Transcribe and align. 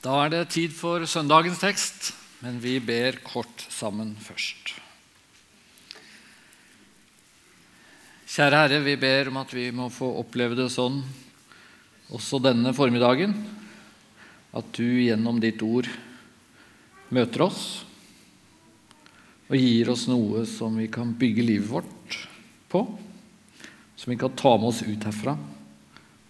Da 0.00 0.14
er 0.24 0.30
det 0.32 0.46
tid 0.54 0.72
for 0.72 1.04
søndagens 1.04 1.58
tekst, 1.60 2.14
men 2.40 2.56
vi 2.62 2.78
ber 2.80 3.18
kort 3.20 3.66
sammen 3.68 4.14
først. 4.16 4.70
Kjære 8.30 8.62
Herre, 8.62 8.78
vi 8.80 8.94
ber 8.96 9.28
om 9.28 9.40
at 9.42 9.52
vi 9.52 9.66
må 9.76 9.90
få 9.92 10.08
oppleve 10.22 10.56
det 10.56 10.70
sånn 10.72 11.02
også 12.16 12.40
denne 12.40 12.72
formiddagen, 12.72 13.34
at 14.56 14.72
du 14.72 14.86
gjennom 15.04 15.36
ditt 15.42 15.60
ord 15.66 15.90
møter 17.12 17.44
oss 17.44 17.64
og 19.50 19.58
gir 19.58 19.90
oss 19.92 20.06
noe 20.08 20.46
som 20.48 20.78
vi 20.80 20.88
kan 20.88 21.12
bygge 21.18 21.44
livet 21.44 21.68
vårt 21.68 22.16
på, 22.72 22.86
som 23.98 24.14
vi 24.14 24.16
kan 24.16 24.32
ta 24.32 24.54
med 24.56 24.70
oss 24.70 24.80
ut 24.86 25.10
herfra, 25.10 25.36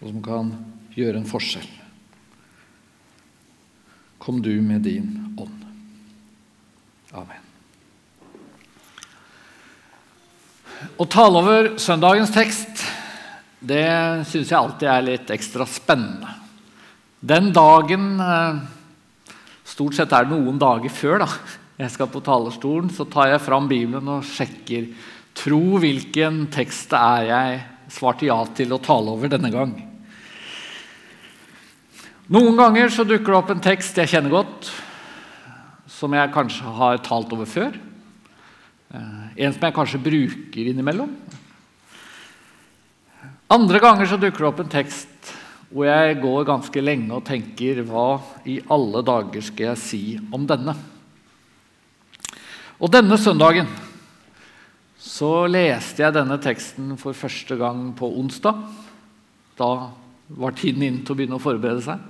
og 0.01 0.09
som 0.09 0.25
kan 0.25 0.57
gjøre 0.97 1.21
en 1.21 1.31
forskjell. 1.31 1.80
Kom 4.21 4.43
du 4.45 4.53
med 4.61 4.85
din 4.85 5.35
ånd. 5.41 5.63
Amen. 7.17 7.47
Å 11.01 11.07
tale 11.09 11.41
over 11.41 11.71
søndagens 11.81 12.33
tekst, 12.35 12.85
det 13.61 13.85
syns 14.29 14.53
jeg 14.53 14.59
alltid 14.59 14.89
er 14.93 15.09
litt 15.09 15.33
ekstra 15.33 15.67
spennende. 15.69 16.37
Den 17.21 17.51
dagen 17.53 18.21
Stort 19.71 19.95
sett 19.95 20.13
er 20.13 20.27
det 20.27 20.35
noen 20.35 20.59
dager 20.59 20.91
før 20.93 21.21
da, 21.23 21.29
jeg 21.79 21.93
skal 21.95 22.09
på 22.11 22.21
talerstolen, 22.25 22.89
så 22.93 23.07
tar 23.09 23.31
jeg 23.31 23.43
fram 23.45 23.69
Bibelen 23.71 24.09
og 24.11 24.27
sjekker 24.27 24.89
tro 25.39 25.79
hvilken 25.81 26.43
tekst 26.53 26.91
det 26.91 27.01
er 27.01 27.29
jeg 27.29 27.61
svarte 27.95 28.27
ja 28.29 28.41
til 28.57 28.75
å 28.75 28.81
tale 28.83 29.15
over 29.15 29.31
denne 29.31 29.53
gang. 29.55 29.73
Noen 32.31 32.55
ganger 32.55 32.93
så 32.95 33.03
dukker 33.03 33.33
det 33.33 33.39
opp 33.41 33.49
en 33.51 33.63
tekst 33.65 33.97
jeg 33.99 34.13
kjenner 34.13 34.31
godt, 34.31 34.69
som 35.91 36.13
jeg 36.15 36.31
kanskje 36.31 36.75
har 36.77 37.01
talt 37.03 37.33
over 37.35 37.49
før. 37.51 37.75
En 38.95 39.55
som 39.57 39.65
jeg 39.67 39.75
kanskje 39.75 39.99
bruker 40.05 40.69
innimellom. 40.71 41.11
Andre 43.51 43.81
ganger 43.83 44.07
så 44.07 44.19
dukker 44.23 44.45
det 44.45 44.51
opp 44.53 44.63
en 44.63 44.71
tekst 44.71 45.33
hvor 45.71 45.89
jeg 45.89 46.21
går 46.23 46.47
ganske 46.47 46.83
lenge 46.83 47.15
og 47.15 47.27
tenker 47.27 47.83
Hva 47.87 48.21
i 48.47 48.57
alle 48.75 49.03
dager 49.07 49.43
skal 49.43 49.69
jeg 49.73 49.83
si 49.83 50.01
om 50.35 50.47
denne? 50.47 50.77
Og 52.79 52.91
denne 52.95 53.19
søndagen 53.19 53.67
så 55.03 55.49
leste 55.51 56.07
jeg 56.07 56.15
denne 56.15 56.39
teksten 56.43 56.95
for 57.01 57.11
første 57.11 57.59
gang 57.59 57.89
på 57.99 58.07
onsdag. 58.23 58.63
Da 59.59 59.91
var 60.31 60.55
tiden 60.55 60.87
inne 60.87 61.03
til 61.03 61.17
å 61.17 61.19
begynne 61.19 61.43
å 61.43 61.43
forberede 61.43 61.83
seg. 61.83 62.07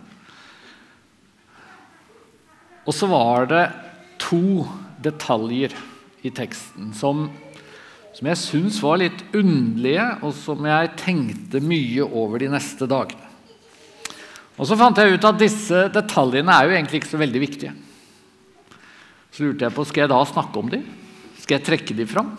Og 2.89 2.97
så 2.97 3.09
var 3.11 3.49
det 3.51 3.65
to 4.21 4.67
detaljer 5.03 5.75
i 6.25 6.33
teksten 6.33 6.93
som, 6.97 7.27
som 8.17 8.29
jeg 8.31 8.41
syns 8.41 8.81
var 8.85 9.01
litt 9.01 9.23
underlige, 9.37 10.07
og 10.25 10.35
som 10.37 10.65
jeg 10.69 10.95
tenkte 11.01 11.63
mye 11.65 12.07
over 12.07 12.43
de 12.43 12.51
neste 12.53 12.89
dagene. 12.91 13.27
Og 14.61 14.69
Så 14.69 14.77
fant 14.77 14.99
jeg 15.01 15.17
ut 15.17 15.25
at 15.25 15.39
disse 15.41 15.87
detaljene 15.89 16.53
er 16.53 16.67
jo 16.67 16.75
egentlig 16.77 17.01
ikke 17.01 17.15
så 17.15 17.21
veldig 17.21 17.41
viktige. 17.41 17.73
Så 19.33 19.47
lurte 19.47 19.65
jeg 19.65 19.73
på 19.73 19.87
skal 19.89 20.05
jeg 20.05 20.13
da 20.13 20.19
snakke 20.29 20.61
om 20.61 20.69
dem. 20.69 20.83
Skal 21.41 21.57
jeg 21.57 21.65
trekke 21.65 21.97
dem 21.97 22.09
fram? 22.11 22.35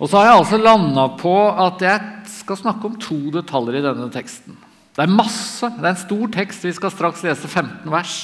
Og 0.00 0.08
så 0.08 0.18
har 0.18 0.30
jeg 0.30 0.38
altså 0.40 0.58
landa 0.58 1.04
på 1.20 1.34
at 1.66 1.82
jeg 1.84 2.30
skal 2.32 2.58
snakke 2.62 2.88
om 2.88 2.96
to 3.02 3.18
detaljer 3.34 3.76
i 3.78 3.84
denne 3.84 4.08
teksten. 4.14 4.56
Det 4.96 5.04
er 5.04 5.12
masse, 5.12 5.68
det 5.76 5.84
er 5.84 5.92
en 5.92 6.00
stor 6.00 6.32
tekst. 6.32 6.64
Vi 6.64 6.72
skal 6.76 6.94
straks 6.94 7.22
lese 7.26 7.48
15 7.48 7.92
vers. 7.92 8.16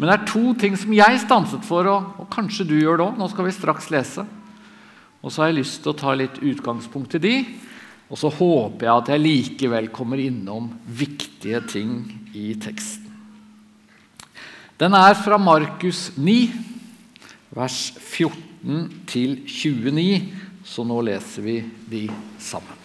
Men 0.00 0.08
det 0.08 0.14
er 0.14 0.28
to 0.30 0.54
ting 0.56 0.78
som 0.80 0.92
jeg 0.96 1.18
stanset 1.20 1.66
for, 1.68 1.84
og, 1.84 2.14
og 2.22 2.28
kanskje 2.32 2.64
du 2.70 2.78
gjør 2.78 2.96
det 2.96 3.04
òg. 3.04 3.18
Nå 3.20 3.26
skal 3.28 3.44
vi 3.44 3.52
straks 3.52 3.90
lese. 3.92 4.24
Og 5.20 5.28
så 5.28 5.42
har 5.42 5.50
jeg 5.50 5.58
lyst 5.58 5.82
til 5.84 5.92
å 5.92 5.98
ta 6.00 6.14
litt 6.16 6.40
utgangspunkt 6.40 7.18
i 7.18 7.20
de. 7.20 7.34
Og 8.08 8.16
så 8.16 8.30
håper 8.32 8.88
jeg 8.88 8.94
at 8.94 9.12
jeg 9.12 9.22
likevel 9.26 9.90
kommer 9.92 10.22
innom 10.24 10.70
viktige 10.88 11.60
ting 11.68 11.92
i 12.32 12.54
teksten. 12.56 13.12
Den 14.80 14.96
er 14.96 15.12
fra 15.20 15.36
Markus 15.36 16.06
9, 16.16 16.38
vers 17.52 17.82
14 18.00 19.04
til 19.10 19.36
29, 19.44 20.08
så 20.64 20.88
nå 20.88 21.02
leser 21.04 21.44
vi 21.44 21.60
de 21.92 22.06
sammen. 22.40 22.79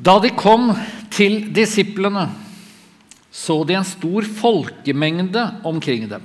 Da 0.00 0.14
de 0.16 0.30
kom 0.32 0.70
til 1.12 1.50
disiplene, 1.52 2.24
så 3.30 3.58
de 3.68 3.76
en 3.76 3.84
stor 3.84 4.24
folkemengde 4.24 5.42
omkring 5.68 6.06
dem, 6.08 6.22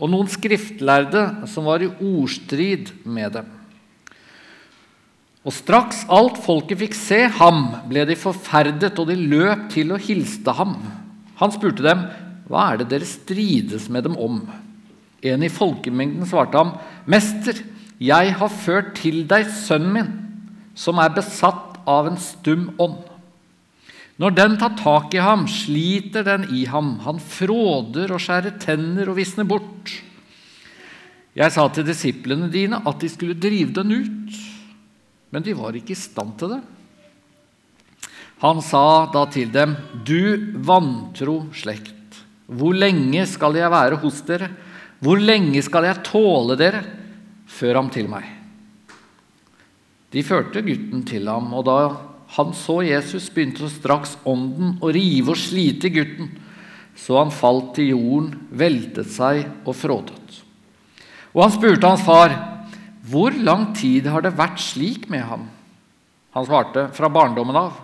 og 0.00 0.08
noen 0.08 0.30
skriftlærde 0.32 1.26
som 1.52 1.68
var 1.68 1.84
i 1.84 1.90
ordstrid 1.92 2.88
med 3.04 3.34
dem. 3.36 3.50
Og 5.44 5.52
straks 5.54 6.06
alt 6.12 6.40
folket 6.44 6.80
fikk 6.80 6.96
se 6.96 7.18
ham, 7.36 7.66
ble 7.88 8.06
de 8.08 8.16
forferdet, 8.18 8.96
og 8.96 9.10
de 9.10 9.18
løp 9.20 9.68
til 9.74 9.92
og 9.92 10.02
hilste 10.08 10.54
ham. 10.56 10.74
Han 11.36 11.52
spurte 11.52 11.84
dem, 11.84 12.08
'Hva 12.48 12.72
er 12.72 12.76
det 12.78 12.88
dere 12.88 13.04
strides 13.04 13.88
med 13.88 14.04
dem 14.04 14.16
om?' 14.16 14.48
En 15.22 15.42
i 15.42 15.48
folkemengden 15.48 16.24
svarte 16.26 16.56
ham, 16.56 16.72
'Mester, 17.06 17.60
jeg 18.00 18.34
har 18.34 18.48
ført 18.48 18.94
til 18.94 19.26
deg 19.28 19.44
sønnen 19.46 19.92
min, 19.92 20.12
som 20.74 20.98
er 20.98 21.08
besatt 21.08 21.76
av 21.86 22.06
en 22.06 22.16
stum 22.16 22.72
ånd.' 22.78 23.17
Når 24.18 24.34
den 24.34 24.56
tar 24.58 24.74
tak 24.78 25.14
i 25.14 25.22
ham, 25.22 25.46
sliter 25.46 26.24
den 26.26 26.48
i 26.54 26.64
ham. 26.66 26.96
Han 27.04 27.20
fråder 27.22 28.10
og 28.10 28.22
skjærer 28.22 28.56
tenner 28.58 29.10
og 29.10 29.18
visner 29.20 29.46
bort. 29.46 29.92
Jeg 31.38 31.54
sa 31.54 31.68
til 31.70 31.86
disiplene 31.86 32.48
dine 32.50 32.80
at 32.82 32.98
de 32.98 33.10
skulle 33.12 33.38
drive 33.38 33.70
den 33.76 33.94
ut, 33.94 34.40
men 35.30 35.44
de 35.46 35.54
var 35.54 35.76
ikke 35.78 35.94
i 35.94 35.98
stand 35.98 36.34
til 36.40 36.56
det. 36.56 36.62
Han 38.42 38.62
sa 38.62 39.06
da 39.14 39.24
til 39.30 39.52
dem, 39.54 39.76
Du 40.06 40.54
vantro 40.66 41.44
slekt, 41.54 42.18
hvor 42.46 42.74
lenge 42.74 43.22
skal 43.26 43.54
jeg 43.58 43.70
være 43.70 44.00
hos 44.02 44.22
dere? 44.26 44.50
Hvor 44.98 45.20
lenge 45.20 45.62
skal 45.62 45.86
jeg 45.86 46.02
tåle 46.06 46.56
dere? 46.58 46.82
Før 47.48 47.78
ham 47.78 47.90
til 47.92 48.10
meg. 48.10 48.26
De 50.10 50.24
førte 50.24 50.62
gutten 50.64 51.04
til 51.06 51.28
ham, 51.28 51.52
og 51.54 51.66
da 51.68 51.78
han 52.36 52.52
så 52.52 52.82
Jesus, 52.84 53.30
begynte 53.32 53.70
straks 53.72 54.16
ånden 54.28 54.76
å 54.84 54.90
rive 54.92 55.32
og 55.32 55.40
slite 55.40 55.88
gutten, 55.92 56.28
så 56.98 57.22
han 57.22 57.32
falt 57.32 57.72
til 57.78 57.94
jorden, 57.94 58.32
veltet 58.50 59.08
seg 59.14 59.46
og 59.64 59.76
frådet. 59.78 60.42
Og 61.32 61.44
han 61.46 61.54
spurte 61.54 61.88
hans 61.88 62.04
far, 62.04 62.34
'Hvor 63.08 63.32
lang 63.32 63.72
tid 63.74 64.06
har 64.06 64.20
det 64.20 64.36
vært 64.36 64.60
slik 64.60 65.08
med 65.08 65.22
ham?' 65.24 65.48
Han 66.34 66.44
svarte, 66.44 66.92
'Fra 66.92 67.08
barndommen 67.08 67.56
av.' 67.56 67.80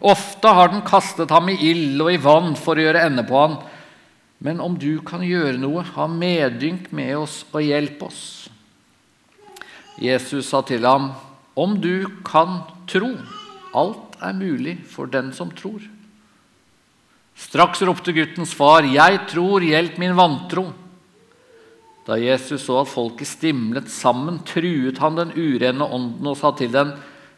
Ofte 0.00 0.48
har 0.48 0.68
den 0.68 0.82
kastet 0.82 1.30
ham 1.30 1.48
i 1.48 1.56
ild 1.70 2.00
og 2.00 2.12
i 2.12 2.16
vann 2.16 2.54
for 2.56 2.74
å 2.74 2.84
gjøre 2.84 3.04
ende 3.06 3.22
på 3.22 3.36
han. 3.36 3.58
Men 4.40 4.60
om 4.60 4.76
du 4.78 5.00
kan 5.00 5.20
gjøre 5.20 5.58
noe, 5.58 5.82
ha 5.82 6.06
medynk 6.06 6.92
med 6.92 7.16
oss 7.16 7.44
og 7.52 7.60
hjelp 7.62 8.02
oss. 8.02 8.48
Jesus 10.00 10.48
sa 10.48 10.60
til 10.62 10.84
ham, 10.84 11.12
'Om 11.56 11.80
du 11.80 12.06
kan 12.24 12.62
tro.' 12.86 13.39
Alt 13.76 14.18
er 14.20 14.34
mulig 14.34 14.78
for 14.90 15.10
den 15.10 15.30
som 15.32 15.50
tror. 15.54 15.82
Straks 17.40 17.80
ropte 17.86 18.12
guttens 18.12 18.52
far, 18.54 18.82
'Jeg 18.82 19.28
tror, 19.28 19.60
hjelp 19.60 19.98
min 19.98 20.16
vantro.' 20.16 20.72
Da 22.06 22.16
Jesus 22.16 22.64
så 22.66 22.80
at 22.80 22.88
folket 22.88 23.28
stimlet 23.28 23.88
sammen, 23.88 24.40
truet 24.44 24.98
han 24.98 25.16
den 25.16 25.32
urene 25.36 25.84
ånden 25.84 26.26
og 26.26 26.36
sa 26.36 26.50
til 26.50 26.72
den, 26.72 26.92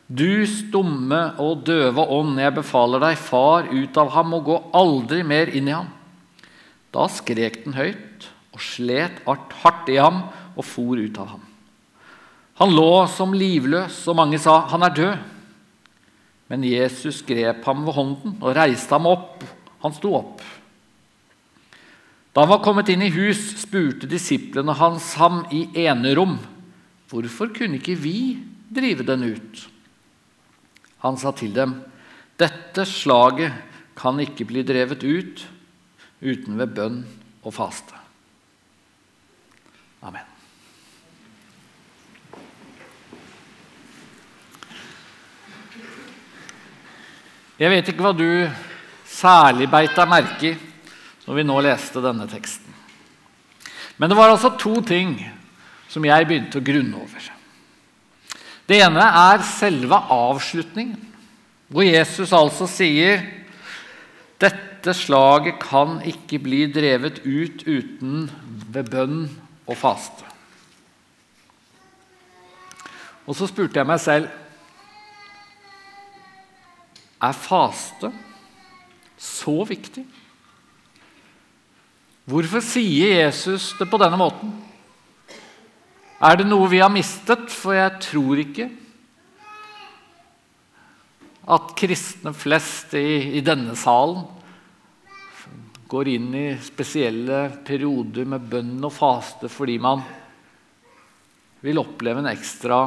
'Du 0.09 0.47
stumme 0.47 1.35
og 1.39 1.65
døve 1.65 2.01
ånd, 2.01 2.39
jeg 2.39 2.55
befaler 2.55 3.01
deg, 3.01 3.19
far 3.19 3.69
ut 3.71 3.97
av 3.97 4.11
ham 4.11 4.35
og 4.35 4.45
gå 4.45 4.57
aldri 4.73 5.23
mer 5.23 5.47
inn 5.47 5.69
i 5.69 5.77
ham.' 5.77 5.93
Da 6.93 7.07
skrek 7.09 7.65
den 7.65 7.75
høyt 7.75 8.29
og 8.53 8.61
slet 8.61 9.23
hardt 9.25 9.89
i 9.89 9.97
ham 9.97 10.29
og 10.57 10.65
for 10.65 10.97
ut 10.97 11.19
av 11.19 11.29
ham. 11.29 11.41
Han 12.61 12.71
lå 12.71 13.07
som 13.09 13.33
livløs, 13.33 14.09
og 14.09 14.17
mange 14.17 14.39
sa, 14.39 14.67
'Han 14.69 14.83
er 14.83 14.91
død'. 14.91 15.42
Men 16.53 16.67
Jesus 16.69 17.23
grep 17.25 17.65
ham 17.65 17.87
ved 17.87 17.97
hånden 17.97 18.35
og 18.43 18.53
reiste 18.59 18.93
ham 18.93 19.09
opp. 19.09 19.41
Han 19.81 19.95
sto 19.97 20.13
opp. 20.19 20.43
Da 22.33 22.45
han 22.45 22.53
var 22.53 22.61
kommet 22.65 22.91
inn 22.93 23.05
i 23.05 23.13
hus, 23.13 23.41
spurte 23.63 24.09
disiplene 24.09 24.75
hans 24.77 25.15
ham 25.21 25.43
i 25.53 25.65
enerom. 25.87 26.37
Hvorfor 27.09 27.53
kunne 27.57 27.81
ikke 27.81 27.97
vi 28.01 28.17
drive 28.73 29.05
den 29.09 29.25
ut? 29.33 29.65
Han 31.05 31.17
sa 31.21 31.33
til 31.37 31.57
dem, 31.57 31.75
dette 32.41 32.85
slaget 32.89 33.57
kan 33.99 34.21
ikke 34.21 34.47
bli 34.49 34.65
drevet 34.65 35.05
ut 35.05 35.47
uten 36.23 36.61
ved 36.61 36.77
bønn 36.77 37.01
og 37.43 37.57
faste. 37.57 37.97
Amen. 40.03 40.32
Jeg 47.61 47.71
vet 47.73 47.91
ikke 47.93 48.05
hva 48.05 48.15
du 48.17 48.27
særlig 49.09 49.69
beit 49.71 49.93
deg 49.97 50.09
merke 50.09 50.53
i 50.53 50.59
når 51.27 51.39
vi 51.39 51.45
nå 51.47 51.59
leste 51.63 52.03
denne 52.03 52.27
teksten. 52.31 52.73
Men 54.01 54.11
det 54.11 54.17
var 54.19 54.33
altså 54.33 54.55
to 54.59 54.81
ting 54.87 55.15
som 55.93 56.05
jeg 56.07 56.27
begynte 56.27 56.59
å 56.59 56.65
grunne 56.65 56.99
over. 56.99 57.29
Det 58.67 58.81
ene 58.83 59.05
er 59.05 59.45
selve 59.47 59.99
avslutningen, 60.11 60.99
hvor 61.73 61.87
Jesus 61.87 62.33
altså 62.35 62.67
sier 62.71 63.23
dette 64.43 64.95
slaget 64.97 65.61
kan 65.63 66.01
ikke 66.09 66.41
bli 66.43 66.65
drevet 66.73 67.21
ut 67.23 67.63
uten 67.69 68.27
ved 68.75 68.91
bønn 68.91 69.19
og 69.69 69.77
faste. 69.79 70.27
Og 73.29 73.37
så 73.39 73.47
spurte 73.47 73.79
jeg 73.79 73.87
meg 73.87 74.01
selv 74.03 74.42
er 77.23 77.39
faste 77.39 78.11
så 79.23 79.55
viktig? 79.69 80.05
Hvorfor 82.27 82.63
sier 82.63 83.17
Jesus 83.25 83.73
det 83.79 83.89
på 83.91 83.99
denne 84.03 84.19
måten? 84.19 84.53
Er 86.23 86.39
det 86.39 86.47
noe 86.47 86.69
vi 86.71 86.79
har 86.83 86.93
mistet? 86.93 87.49
For 87.51 87.75
jeg 87.75 87.99
tror 88.05 88.43
ikke 88.43 88.69
at 91.53 91.73
kristne 91.79 92.31
flest 92.39 92.95
i, 92.95 93.39
i 93.39 93.43
denne 93.43 93.75
salen 93.79 94.23
går 95.93 96.09
inn 96.09 96.29
i 96.39 96.47
spesielle 96.63 97.45
perioder 97.67 98.29
med 98.31 98.47
bønn 98.49 98.79
og 98.87 98.95
faste 98.95 99.51
fordi 99.53 99.75
man 99.83 100.01
vil 101.63 101.83
oppleve 101.83 102.23
en 102.23 102.31
ekstra 102.31 102.79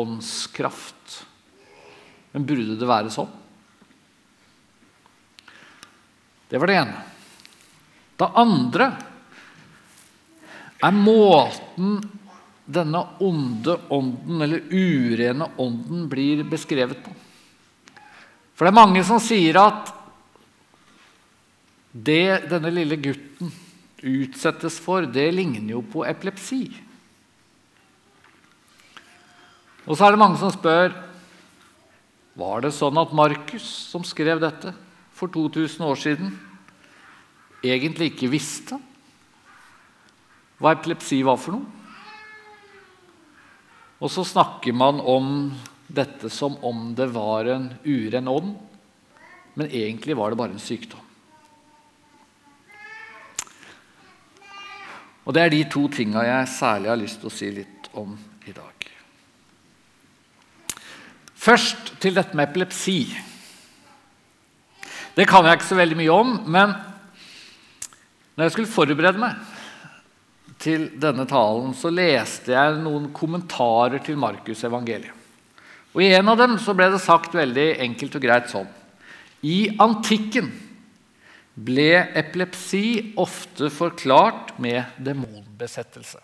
åndskraft. 0.00 1.18
Men 2.32 2.46
burde 2.48 2.78
det 2.78 2.88
være 2.88 3.12
sånn? 3.14 3.43
Det 6.54 6.60
var 6.62 6.70
det 6.70 6.74
ene. 6.78 6.98
Det 8.14 8.26
andre 8.38 8.86
er 10.86 10.94
måten 10.94 11.96
denne 12.62 13.00
onde 13.26 13.74
ånden, 13.90 14.44
eller 14.44 14.62
urene 14.70 15.48
ånden, 15.58 16.04
blir 16.12 16.44
beskrevet 16.46 17.00
på. 17.02 17.10
For 18.54 18.68
det 18.68 18.70
er 18.70 18.78
mange 18.78 19.02
som 19.02 19.18
sier 19.18 19.58
at 19.58 19.90
det 21.90 22.46
denne 22.52 22.70
lille 22.76 23.00
gutten 23.02 23.50
utsettes 24.04 24.78
for, 24.78 25.10
det 25.10 25.26
ligner 25.34 25.74
jo 25.74 25.82
på 25.82 26.06
epilepsi. 26.06 26.68
Og 29.90 29.98
så 29.98 30.06
er 30.06 30.14
det 30.14 30.22
mange 30.22 30.38
som 30.38 30.54
spør 30.54 30.94
var 32.38 32.62
det 32.62 32.76
sånn 32.78 33.02
at 33.02 33.10
Markus, 33.10 33.66
som 33.90 34.06
skrev 34.06 34.38
dette 34.38 34.70
for 35.24 35.32
2000 35.32 35.84
år 35.86 35.96
siden, 35.96 36.34
egentlig 37.64 38.12
ikke 38.12 38.32
visste 38.32 38.78
hva 40.60 40.74
epilepsi 40.76 41.22
var 41.26 41.38
for 41.40 41.56
noe? 41.56 41.64
Og 44.04 44.12
så 44.12 44.24
snakker 44.26 44.76
man 44.76 45.00
om 45.00 45.48
dette 45.88 46.28
som 46.32 46.56
om 46.64 46.92
det 46.96 47.08
var 47.14 47.48
en 47.48 47.70
uren 47.84 48.28
ånd, 48.28 48.54
men 49.54 49.70
egentlig 49.70 50.16
var 50.18 50.32
det 50.32 50.40
bare 50.40 50.56
en 50.56 50.62
sykdom. 50.62 51.00
Og 55.24 55.32
Det 55.32 55.40
er 55.40 55.52
de 55.54 55.62
to 55.72 55.86
tinga 55.88 56.20
jeg 56.26 56.48
særlig 56.52 56.90
har 56.90 57.00
lyst 57.00 57.22
til 57.22 57.30
å 57.30 57.32
si 57.32 57.48
litt 57.48 57.88
om 57.96 58.12
i 58.44 58.52
dag. 58.52 58.90
Først 61.34 61.94
til 62.00 62.16
dette 62.16 62.36
med 62.36 62.50
epilepsi. 62.50 62.98
Det 65.14 65.26
kan 65.30 65.46
jeg 65.46 65.60
ikke 65.60 65.68
så 65.68 65.78
veldig 65.78 65.98
mye 65.98 66.14
om, 66.14 66.30
men 66.50 66.72
når 68.34 68.48
jeg 68.48 68.54
skulle 68.56 68.72
forberede 68.72 69.20
meg 69.22 69.38
til 70.58 70.88
denne 70.98 71.26
talen, 71.30 71.74
så 71.76 71.92
leste 71.92 72.54
jeg 72.54 72.80
noen 72.82 73.10
kommentarer 73.14 74.02
til 74.02 74.18
Markus' 74.18 74.64
evangeliet. 74.66 75.12
Og 75.94 76.02
I 76.02 76.10
en 76.16 76.32
av 76.32 76.40
dem 76.40 76.56
så 76.58 76.74
ble 76.74 76.88
det 76.90 77.02
sagt 77.02 77.36
veldig 77.38 77.68
enkelt 77.84 78.16
og 78.18 78.24
greit 78.24 78.48
sånn 78.50 78.66
I 79.46 79.76
antikken 79.78 80.48
ble 81.54 81.90
epilepsi 82.18 83.14
ofte 83.20 83.68
forklart 83.70 84.56
med 84.58 84.96
demonbesettelse. 84.98 86.18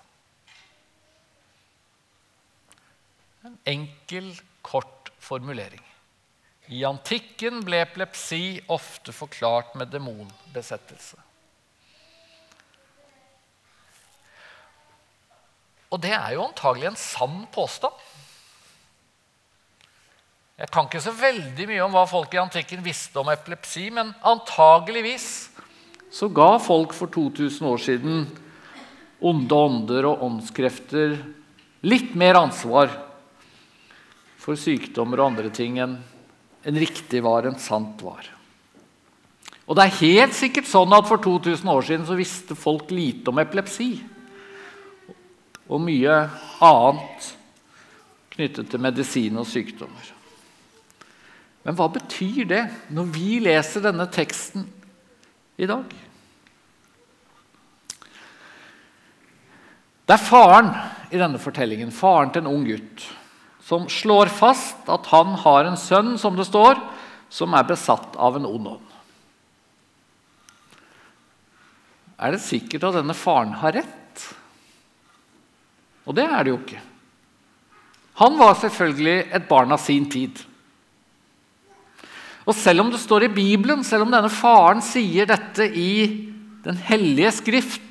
En 3.46 3.54
enkel, 3.70 4.32
kort 4.66 5.12
formulering. 5.22 5.89
I 6.70 6.84
antikken 6.86 7.64
ble 7.66 7.80
epilepsi 7.82 8.60
ofte 8.70 9.12
forklart 9.14 9.74
med 9.78 9.90
demonbesettelse. 9.90 11.18
Og 15.90 15.98
det 15.98 16.12
er 16.14 16.36
jo 16.36 16.44
antagelig 16.46 16.92
en 16.92 17.00
sann 17.00 17.40
påstand. 17.50 17.96
Jeg 20.60 20.70
kan 20.70 20.86
ikke 20.86 21.02
så 21.02 21.14
veldig 21.16 21.66
mye 21.70 21.82
om 21.82 21.96
hva 21.96 22.04
folk 22.06 22.34
i 22.36 22.40
antikken 22.42 22.84
visste 22.84 23.18
om 23.18 23.30
epilepsi, 23.32 23.88
men 23.96 24.12
antageligvis 24.22 25.48
så 26.14 26.28
ga 26.30 26.52
folk 26.62 26.94
for 26.94 27.10
2000 27.10 27.66
år 27.66 27.82
siden 27.82 28.22
onde 29.20 29.56
ånder 29.56 30.06
og 30.10 30.22
åndskrefter 30.26 31.16
litt 31.86 32.14
mer 32.18 32.38
ansvar 32.38 32.92
for 34.40 34.58
sykdommer 34.58 35.20
og 35.20 35.32
andre 35.32 35.52
ting 35.54 35.78
enn 35.82 35.98
en 36.64 36.78
riktig 36.78 37.22
var, 37.24 37.46
en 37.48 37.58
sant 37.60 38.02
var. 38.04 38.28
Og 39.70 39.76
det 39.78 39.86
er 39.86 39.98
helt 40.00 40.34
sikkert 40.34 40.66
sånn 40.66 40.92
at 40.96 41.06
For 41.08 41.22
2000 41.22 41.68
år 41.70 41.84
siden 41.86 42.06
så 42.08 42.18
visste 42.18 42.58
folk 42.58 42.90
lite 42.90 43.30
om 43.30 43.38
epilepsi 43.38 43.92
og 45.70 45.84
mye 45.84 46.16
annet 46.66 47.28
knyttet 48.34 48.70
til 48.72 48.82
medisin 48.82 49.38
og 49.38 49.46
sykdommer. 49.46 50.08
Men 51.62 51.76
hva 51.78 51.86
betyr 51.92 52.48
det 52.50 52.62
når 52.90 53.10
vi 53.14 53.38
leser 53.44 53.84
denne 53.84 54.08
teksten 54.10 54.64
i 55.60 55.68
dag? 55.70 55.86
Det 60.08 60.16
er 60.16 60.26
faren 60.26 60.72
i 61.14 61.20
denne 61.20 61.38
fortellingen, 61.38 61.92
faren 61.94 62.32
til 62.34 62.42
en 62.42 62.50
ung 62.50 62.64
gutt, 62.66 63.04
som 63.70 63.86
slår 63.86 64.32
fast 64.34 64.88
at 64.90 65.06
han 65.12 65.36
har 65.44 65.68
en 65.68 65.78
sønn, 65.78 66.16
som 66.18 66.34
det 66.34 66.48
står, 66.48 66.80
som 67.30 67.54
er 67.54 67.68
besatt 67.68 68.16
av 68.18 68.40
en 68.40 68.48
ond 68.48 68.72
ånd. 68.72 68.86
Er 72.20 72.34
det 72.34 72.42
sikkert 72.42 72.88
at 72.88 72.98
denne 72.98 73.14
faren 73.14 73.54
har 73.60 73.76
rett? 73.78 74.24
Og 76.02 76.16
det 76.18 76.26
er 76.26 76.42
det 76.42 76.50
jo 76.50 76.58
ikke. 76.58 76.80
Han 78.20 78.34
var 78.40 78.58
selvfølgelig 78.58 79.18
et 79.38 79.46
barn 79.48 79.70
av 79.72 79.80
sin 79.80 80.08
tid. 80.10 80.42
Og 82.42 82.56
selv 82.58 82.82
om 82.82 82.90
det 82.90 82.98
står 83.00 83.28
i 83.28 83.34
Bibelen, 83.38 83.86
selv 83.86 84.08
om 84.08 84.10
denne 84.10 84.32
faren 84.34 84.82
sier 84.84 85.30
dette 85.30 85.70
i 85.70 85.92
Den 86.60 86.76
hellige 86.76 87.30
skrift, 87.32 87.89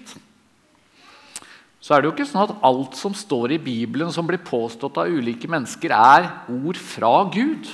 så 1.89 1.96
er 1.96 2.03
det 2.03 2.05
jo 2.05 2.12
ikke 2.13 2.25
sånn 2.29 2.43
at 2.43 2.60
alt 2.69 2.93
som 2.93 3.15
står 3.17 3.55
i 3.55 3.63
Bibelen 3.65 4.12
som 4.13 4.27
blir 4.29 4.38
påstått 4.46 5.00
av 5.01 5.10
ulike 5.10 5.50
mennesker, 5.50 5.89
er 5.89 6.27
ord 6.53 6.77
fra 6.77 7.10
Gud. 7.34 7.65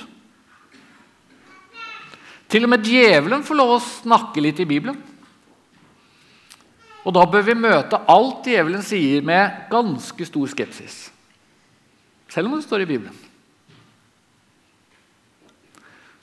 Til 2.48 2.64
og 2.64 2.70
med 2.72 2.88
djevelen 2.88 3.44
får 3.44 3.58
lov 3.58 3.74
å 3.74 3.82
snakke 3.84 4.40
litt 4.40 4.62
i 4.64 4.68
Bibelen. 4.70 4.96
Og 7.04 7.12
da 7.12 7.26
bør 7.28 7.44
vi 7.44 7.58
møte 7.60 8.00
alt 8.08 8.48
djevelen 8.48 8.86
sier, 8.88 9.20
med 9.20 9.68
ganske 9.68 10.30
stor 10.30 10.48
skepsis. 10.48 10.96
Selv 12.32 12.48
om 12.48 12.56
det 12.56 12.64
står 12.64 12.86
i 12.86 12.88
Bibelen. 12.88 13.20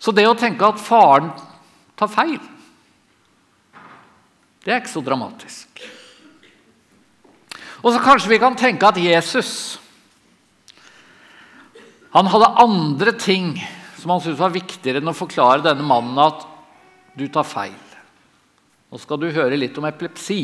Så 0.01 0.09
det 0.17 0.25
å 0.25 0.33
tenke 0.33 0.65
at 0.65 0.81
faren 0.81 1.29
tar 1.93 2.09
feil, 2.09 2.41
det 4.65 4.73
er 4.73 4.81
ikke 4.81 4.97
så 4.97 5.05
dramatisk. 5.05 5.72
Og 7.83 7.91
så 7.91 8.01
kanskje 8.03 8.31
vi 8.31 8.39
kan 8.41 8.55
tenke 8.57 8.87
at 8.87 8.99
Jesus 9.01 9.79
han 12.13 12.29
hadde 12.29 12.51
andre 12.61 13.11
ting 13.17 13.55
som 13.97 14.11
han 14.13 14.21
syntes 14.21 14.41
var 14.41 14.53
viktigere 14.53 15.01
enn 15.01 15.09
å 15.09 15.15
forklare 15.17 15.63
denne 15.65 15.85
mannen 15.87 16.19
at 16.21 16.43
du 17.17 17.25
tar 17.25 17.47
feil. 17.47 17.73
Nå 18.93 18.99
skal 19.01 19.17
du 19.17 19.31
høre 19.33 19.57
litt 19.57 19.77
om 19.81 19.87
epilepsi. 19.89 20.43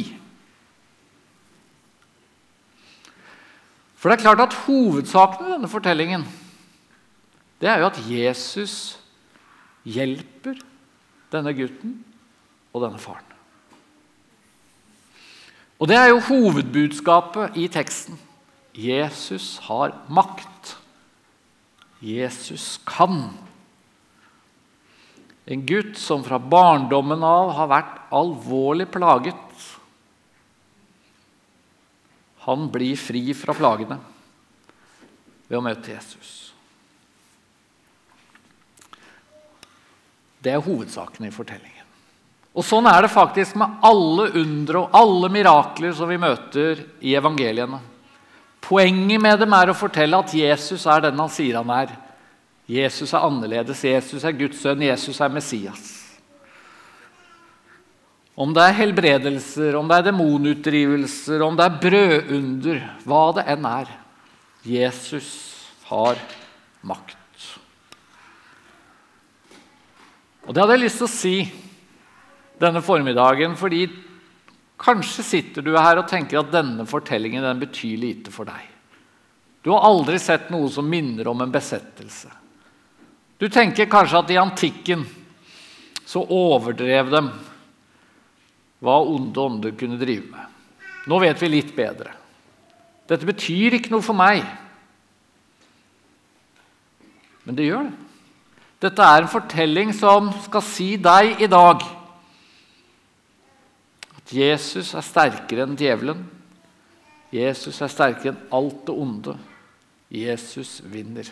For 3.99 4.09
det 4.09 4.17
er 4.17 4.23
klart 4.23 4.41
at 4.47 4.57
Hovedsaken 4.65 5.45
i 5.45 5.53
denne 5.53 5.69
fortellingen 5.69 6.25
det 7.59 7.67
er 7.67 7.81
jo 7.81 7.89
at 7.89 7.99
Jesus 8.07 8.73
hjelper 9.83 10.57
denne 11.33 11.53
gutten 11.53 11.97
og 12.71 12.85
denne 12.85 13.01
faren. 13.03 13.38
Og 15.79 15.87
det 15.87 15.95
er 15.95 16.09
jo 16.11 16.23
hovedbudskapet 16.27 17.55
i 17.59 17.69
teksten. 17.71 18.19
Jesus 18.75 19.57
har 19.69 19.95
makt. 20.11 20.75
Jesus 22.03 22.77
kan. 22.87 23.31
En 25.49 25.63
gutt 25.65 25.97
som 25.97 26.23
fra 26.23 26.37
barndommen 26.39 27.23
av 27.25 27.53
har 27.57 27.71
vært 27.71 27.95
alvorlig 28.15 28.89
plaget. 28.91 29.63
Han 32.45 32.69
blir 32.71 32.99
fri 32.99 33.23
fra 33.37 33.55
plagene 33.55 33.97
ved 35.49 35.57
å 35.57 35.63
møte 35.65 35.91
Jesus. 35.95 36.37
Det 40.39 40.53
er 40.53 40.63
hovedsaken 40.63 41.27
i 41.27 41.33
fortellingen. 41.35 41.78
Og 42.57 42.65
Sånn 42.65 42.87
er 42.89 43.05
det 43.05 43.13
faktisk 43.13 43.55
med 43.59 43.79
alle 43.85 44.29
undre 44.41 44.83
og 44.83 44.95
alle 44.97 45.29
mirakler 45.31 45.93
som 45.95 46.09
vi 46.09 46.17
møter 46.19 46.81
i 47.05 47.13
evangeliene. 47.17 47.79
Poenget 48.65 49.21
med 49.21 49.39
dem 49.41 49.53
er 49.55 49.71
å 49.71 49.77
fortelle 49.77 50.17
at 50.19 50.33
Jesus 50.35 50.85
er 50.89 51.05
den 51.05 51.21
han 51.21 51.31
sier 51.31 51.61
han 51.61 51.71
er. 51.73 51.93
Jesus 52.69 53.13
er 53.13 53.25
annerledes, 53.25 53.81
Jesus 53.85 54.25
er 54.25 54.35
Guds 54.37 54.59
sønn, 54.61 54.83
Jesus 54.85 55.17
er 55.21 55.31
Messias. 55.33 55.87
Om 58.39 58.53
det 58.55 58.65
er 58.65 58.77
helbredelser, 58.77 59.75
om 59.75 59.87
det 59.89 59.97
er 59.97 60.05
demonutdrivelser, 60.11 61.41
om 61.43 61.57
det 61.59 61.65
er 61.65 61.79
brødunder, 61.81 62.83
hva 63.03 63.23
det 63.35 63.47
enn 63.51 63.65
er 63.67 63.89
Jesus 64.63 65.31
har 65.89 66.19
makt. 66.85 67.17
Og 70.47 70.53
Det 70.55 70.61
hadde 70.61 70.77
jeg 70.77 70.85
lyst 70.85 71.01
til 71.01 71.05
å 71.05 71.13
si 71.13 71.35
denne 72.59 72.81
formiddagen, 72.83 73.55
fordi 73.57 73.85
kanskje 74.79 75.25
sitter 75.25 75.65
du 75.65 75.73
her 75.77 75.99
og 75.99 76.07
tenker 76.09 76.41
at 76.41 76.51
denne 76.53 76.85
fortellingen 76.87 77.45
den 77.45 77.61
betyr 77.61 77.97
lite 77.99 78.33
for 78.33 78.49
deg. 78.49 78.67
Du 79.63 79.71
har 79.73 79.83
aldri 79.87 80.19
sett 80.21 80.51
noe 80.53 80.69
som 80.71 80.87
minner 80.87 81.27
om 81.27 81.41
en 81.43 81.51
besettelse. 81.51 82.31
Du 83.39 83.47
tenker 83.51 83.89
kanskje 83.91 84.21
at 84.21 84.31
i 84.31 84.39
antikken 84.39 85.03
så 86.07 86.23
overdrev 86.23 87.11
dem 87.11 87.29
hva 88.79 88.95
onde 89.03 89.43
ånder 89.43 89.75
kunne 89.79 89.99
drive 89.99 90.27
med. 90.31 90.45
Nå 91.07 91.19
vet 91.19 91.39
vi 91.41 91.51
litt 91.51 91.71
bedre. 91.75 92.13
Dette 93.09 93.27
betyr 93.27 93.75
ikke 93.77 93.91
noe 93.93 94.05
for 94.05 94.15
meg. 94.15 94.43
Men 97.43 97.57
det 97.57 97.67
gjør 97.67 97.87
det. 97.87 97.95
Dette 98.79 99.03
er 99.03 99.23
en 99.23 99.31
fortelling 99.31 99.89
som 99.95 100.29
skal 100.45 100.63
si 100.63 100.93
deg 101.01 101.41
i 101.43 101.49
dag 101.51 101.83
Jesus 104.33 104.93
er 104.93 105.05
sterkere 105.05 105.65
enn 105.65 105.77
djevelen. 105.77 106.21
Jesus 107.33 107.79
er 107.81 107.91
sterkere 107.91 108.33
enn 108.33 108.43
alt 108.53 108.83
det 108.87 108.95
onde. 108.95 109.35
Jesus 110.09 110.79
vinner. 110.89 111.29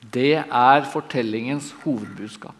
Det 0.00 0.36
er 0.38 0.88
fortellingens 0.92 1.72
hovedbudskap. 1.82 2.54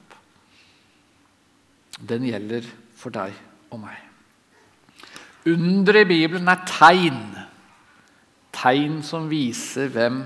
Den 1.98 2.26
gjelder 2.28 2.66
for 2.98 3.14
deg 3.14 3.34
og 3.70 3.82
meg. 3.82 3.96
Under 5.48 5.96
i 6.00 6.06
Bibelen 6.08 6.48
er 6.50 6.64
tegn. 6.68 7.20
Tegn 8.54 9.02
som 9.06 9.28
viser 9.30 9.90
hvem 9.94 10.22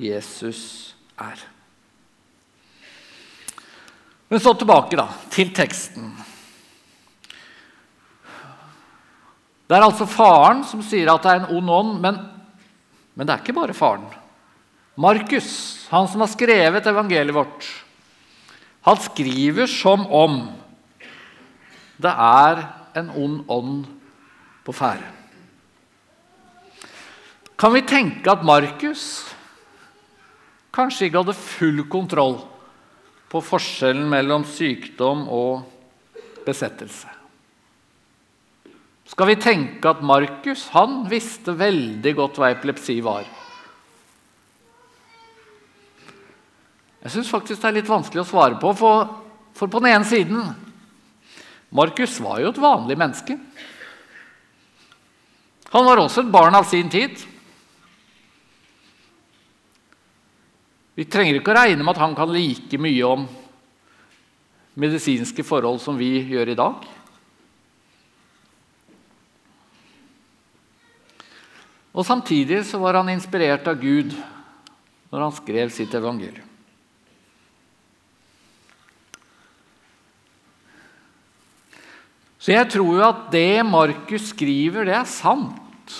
Jesus 0.00 0.94
er. 1.20 1.42
Men 4.28 4.40
så 4.40 4.54
tilbake 4.58 4.96
da, 4.98 5.06
til 5.30 5.52
teksten. 5.54 6.14
Det 9.64 9.76
er 9.76 9.86
altså 9.86 10.06
faren 10.08 10.60
som 10.68 10.82
sier 10.84 11.08
at 11.12 11.24
det 11.24 11.32
er 11.32 11.40
en 11.42 11.56
ond 11.56 11.72
ånd, 11.72 11.94
men, 12.02 12.20
men 13.16 13.26
det 13.26 13.34
er 13.34 13.42
ikke 13.42 13.56
bare 13.56 13.76
faren. 13.76 14.04
Markus, 15.00 15.48
han 15.90 16.06
som 16.10 16.22
har 16.22 16.30
skrevet 16.30 16.86
evangeliet 16.86 17.34
vårt, 17.34 17.66
han 18.84 19.00
skriver 19.00 19.66
som 19.70 20.04
om 20.12 20.42
det 21.96 22.12
er 22.12 22.60
en 23.00 23.10
ond 23.16 23.40
ånd 23.48 23.76
på 24.66 24.74
ferde. 24.76 25.08
Kan 27.56 27.72
vi 27.72 27.84
tenke 27.86 28.28
at 28.28 28.44
Markus 28.44 29.24
kanskje 30.74 31.08
ikke 31.08 31.22
hadde 31.22 31.38
full 31.38 31.84
kontroll 31.88 32.36
på 33.30 33.40
forskjellen 33.46 34.08
mellom 34.10 34.44
sykdom 34.44 35.24
og 35.32 35.64
besettelse? 36.44 37.13
Skal 39.04 39.28
vi 39.28 39.36
tenke 39.40 39.90
at 39.90 40.04
Markus 40.04 40.68
han 40.72 41.02
visste 41.10 41.52
veldig 41.58 42.14
godt 42.16 42.40
hva 42.40 42.52
epilepsi 42.54 42.98
var? 43.04 43.26
Jeg 47.04 47.12
syns 47.12 47.28
faktisk 47.28 47.60
det 47.60 47.68
er 47.68 47.76
litt 47.82 47.90
vanskelig 47.90 48.22
å 48.22 48.28
svare 48.30 48.56
på, 48.60 48.72
for, 48.78 49.10
for 49.52 49.68
på 49.68 49.82
den 49.84 49.92
ene 49.92 50.08
siden 50.08 50.40
Markus 51.74 52.16
var 52.24 52.40
jo 52.40 52.52
et 52.52 52.62
vanlig 52.62 52.96
menneske. 52.96 53.36
Han 55.74 55.84
var 55.84 56.00
også 56.00 56.22
et 56.22 56.32
barn 56.32 56.54
av 56.54 56.64
sin 56.70 56.88
tid. 56.88 57.18
Vi 60.94 61.04
trenger 61.10 61.40
ikke 61.40 61.50
å 61.50 61.56
regne 61.58 61.82
med 61.82 61.96
at 61.96 62.02
han 62.04 62.14
kan 62.14 62.30
like 62.30 62.78
mye 62.78 63.08
om 63.08 63.24
medisinske 64.78 65.42
forhold 65.46 65.80
som 65.82 65.98
vi 65.98 66.12
gjør 66.30 66.52
i 66.54 66.58
dag. 66.58 66.86
Og 71.94 72.06
Samtidig 72.06 72.64
så 72.66 72.80
var 72.82 72.98
han 72.98 73.12
inspirert 73.12 73.68
av 73.70 73.78
Gud 73.78 74.10
når 75.14 75.22
han 75.28 75.36
skrev 75.36 75.70
sitt 75.70 75.94
evangelium. 75.94 76.50
Så 82.42 82.52
jeg 82.52 82.68
tror 82.74 82.90
jo 82.98 83.04
at 83.06 83.20
det 83.32 83.64
Markus 83.64 84.26
skriver, 84.34 84.84
det 84.84 84.98
er 84.98 85.08
sant. 85.08 85.94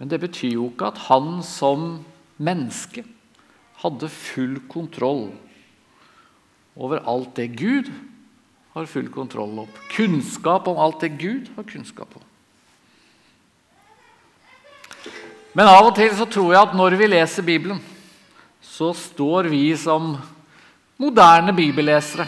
Men 0.00 0.10
det 0.10 0.18
betyr 0.24 0.56
jo 0.56 0.70
ikke 0.72 0.88
at 0.90 1.04
han 1.04 1.36
som 1.46 2.00
menneske 2.42 3.04
hadde 3.84 4.08
full 4.10 4.56
kontroll 4.72 5.28
over 6.74 7.04
alt 7.06 7.36
det 7.38 7.52
Gud 7.60 7.92
har 8.72 8.88
full 8.90 9.12
kontroll 9.14 9.62
opp. 9.62 9.78
Kunnskap 9.92 10.66
om 10.66 10.80
alt 10.80 11.04
det 11.04 11.12
Gud 11.20 11.52
har 11.54 11.68
kunnskap 11.68 12.16
om. 12.18 12.26
Men 15.52 15.68
av 15.68 15.90
og 15.90 15.96
til 15.96 16.12
så 16.16 16.24
tror 16.30 16.54
jeg 16.54 16.62
at 16.64 16.76
når 16.76 16.96
vi 16.96 17.10
leser 17.12 17.44
Bibelen, 17.44 17.80
så 18.62 18.92
står 18.96 19.50
vi 19.52 19.66
som 19.76 20.14
moderne 21.02 21.52
bibellesere 21.56 22.24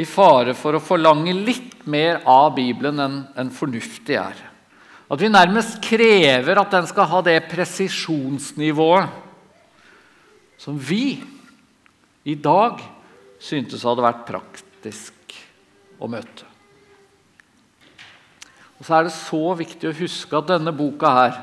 i 0.00 0.06
fare 0.08 0.54
for 0.56 0.74
å 0.76 0.82
forlange 0.82 1.34
litt 1.36 1.84
mer 1.90 2.22
av 2.26 2.54
Bibelen 2.56 3.02
enn 3.02 3.18
en 3.38 3.50
fornuftig 3.52 4.16
er. 4.18 4.38
At 5.04 5.20
vi 5.20 5.28
nærmest 5.28 5.82
krever 5.84 6.58
at 6.58 6.72
den 6.72 6.88
skal 6.88 7.10
ha 7.10 7.20
det 7.22 7.36
presisjonsnivået 7.50 9.20
som 10.64 10.78
vi 10.80 11.20
i 12.24 12.34
dag 12.40 12.80
syntes 13.42 13.84
hadde 13.84 14.04
vært 14.06 14.24
praktisk 14.30 15.34
å 16.00 16.08
møte. 16.08 16.48
Og 18.80 18.86
så 18.86 18.96
er 18.96 19.06
det 19.06 19.14
så 19.16 19.42
viktig 19.58 19.90
å 19.90 19.98
huske 19.98 20.38
at 20.38 20.48
denne 20.54 20.72
boka 20.74 21.12
her, 21.12 21.36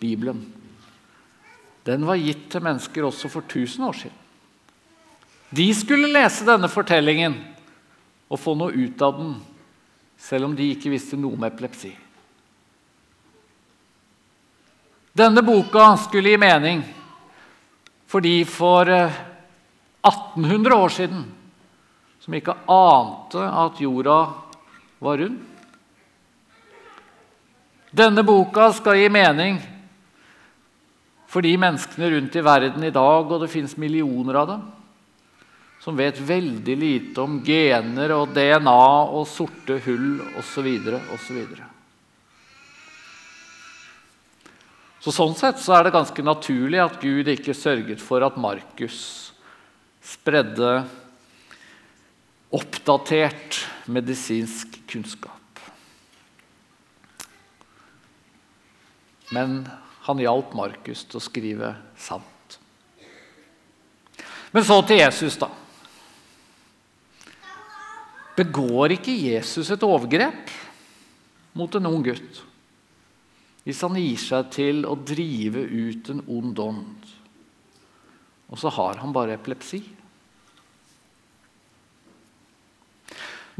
Bibelen, 0.00 0.40
den 1.84 2.04
var 2.06 2.20
gitt 2.20 2.48
til 2.52 2.64
mennesker 2.64 3.06
også 3.06 3.30
for 3.32 3.46
1000 3.46 3.86
år 3.86 3.96
siden. 4.02 4.18
De 5.50 5.66
skulle 5.74 6.12
lese 6.12 6.46
denne 6.46 6.68
fortellingen 6.70 7.34
og 8.30 8.38
få 8.38 8.54
noe 8.54 8.70
ut 8.70 9.02
av 9.02 9.16
den, 9.18 9.34
selv 10.20 10.46
om 10.46 10.54
de 10.54 10.68
ikke 10.70 10.92
visste 10.92 11.18
noe 11.18 11.34
om 11.34 11.46
epilepsi. 11.48 11.90
Denne 15.16 15.42
boka 15.42 15.96
skulle 15.98 16.30
gi 16.30 16.38
mening 16.38 16.84
for 18.06 18.22
de 18.22 18.44
for 18.46 18.86
1800 18.86 20.76
år 20.76 20.94
siden 20.94 21.24
som 22.20 22.36
ikke 22.36 22.54
ante 22.70 23.42
at 23.42 23.80
jorda 23.82 24.18
var 25.02 25.18
rund. 25.18 25.40
Denne 27.90 28.22
boka 28.22 28.70
skal 28.76 29.00
gi 29.00 29.08
mening 29.10 29.58
for 31.30 31.46
de 31.46 31.54
menneskene 31.60 32.10
rundt 32.16 32.36
i 32.36 32.42
verden 32.44 32.84
i 32.84 32.92
dag, 32.94 33.30
og 33.30 33.42
det 33.42 33.52
fins 33.52 33.76
millioner 33.78 34.40
av 34.42 34.50
dem 34.50 34.68
som 35.80 35.96
vet 35.96 36.18
veldig 36.20 36.76
lite 36.76 37.22
om 37.24 37.38
gener 37.44 38.12
og 38.12 38.34
DNA 38.36 38.80
og 39.16 39.24
sorte 39.28 39.78
hull 39.86 40.20
osv. 40.36 40.66
osv. 41.14 41.38
Så 45.00 45.14
sånn 45.16 45.32
sett 45.38 45.62
så 45.62 45.78
er 45.78 45.86
det 45.86 45.94
ganske 45.94 46.24
naturlig 46.26 46.82
at 46.84 47.00
Gud 47.00 47.30
ikke 47.32 47.56
sørget 47.56 48.02
for 48.04 48.20
at 48.26 48.36
Markus 48.36 49.00
spredde 50.04 50.82
oppdatert 52.52 53.62
medisinsk 53.88 54.76
kunnskap. 54.90 55.64
Men 59.32 59.62
han 60.10 60.22
hjalp 60.22 60.54
Markus 60.58 61.04
til 61.08 61.20
å 61.20 61.24
skrive 61.24 61.72
sant. 61.98 62.56
Men 64.50 64.66
så 64.66 64.80
til 64.82 65.00
Jesus, 65.00 65.38
da. 65.38 65.50
Begår 68.38 68.96
ikke 68.96 69.14
Jesus 69.14 69.70
et 69.70 69.84
overgrep 69.86 70.50
mot 71.58 71.74
en 71.76 71.90
ung 71.90 72.04
gutt 72.06 72.46
hvis 73.60 73.82
han 73.84 73.98
gir 74.00 74.16
seg 74.16 74.46
til 74.54 74.78
å 74.88 74.94
drive 74.96 75.60
ut 75.60 76.08
en 76.10 76.22
ond 76.32 76.60
ånd, 76.64 77.10
og 78.48 78.58
så 78.58 78.72
har 78.72 78.96
han 79.02 79.12
bare 79.14 79.36
epilepsi? 79.36 79.82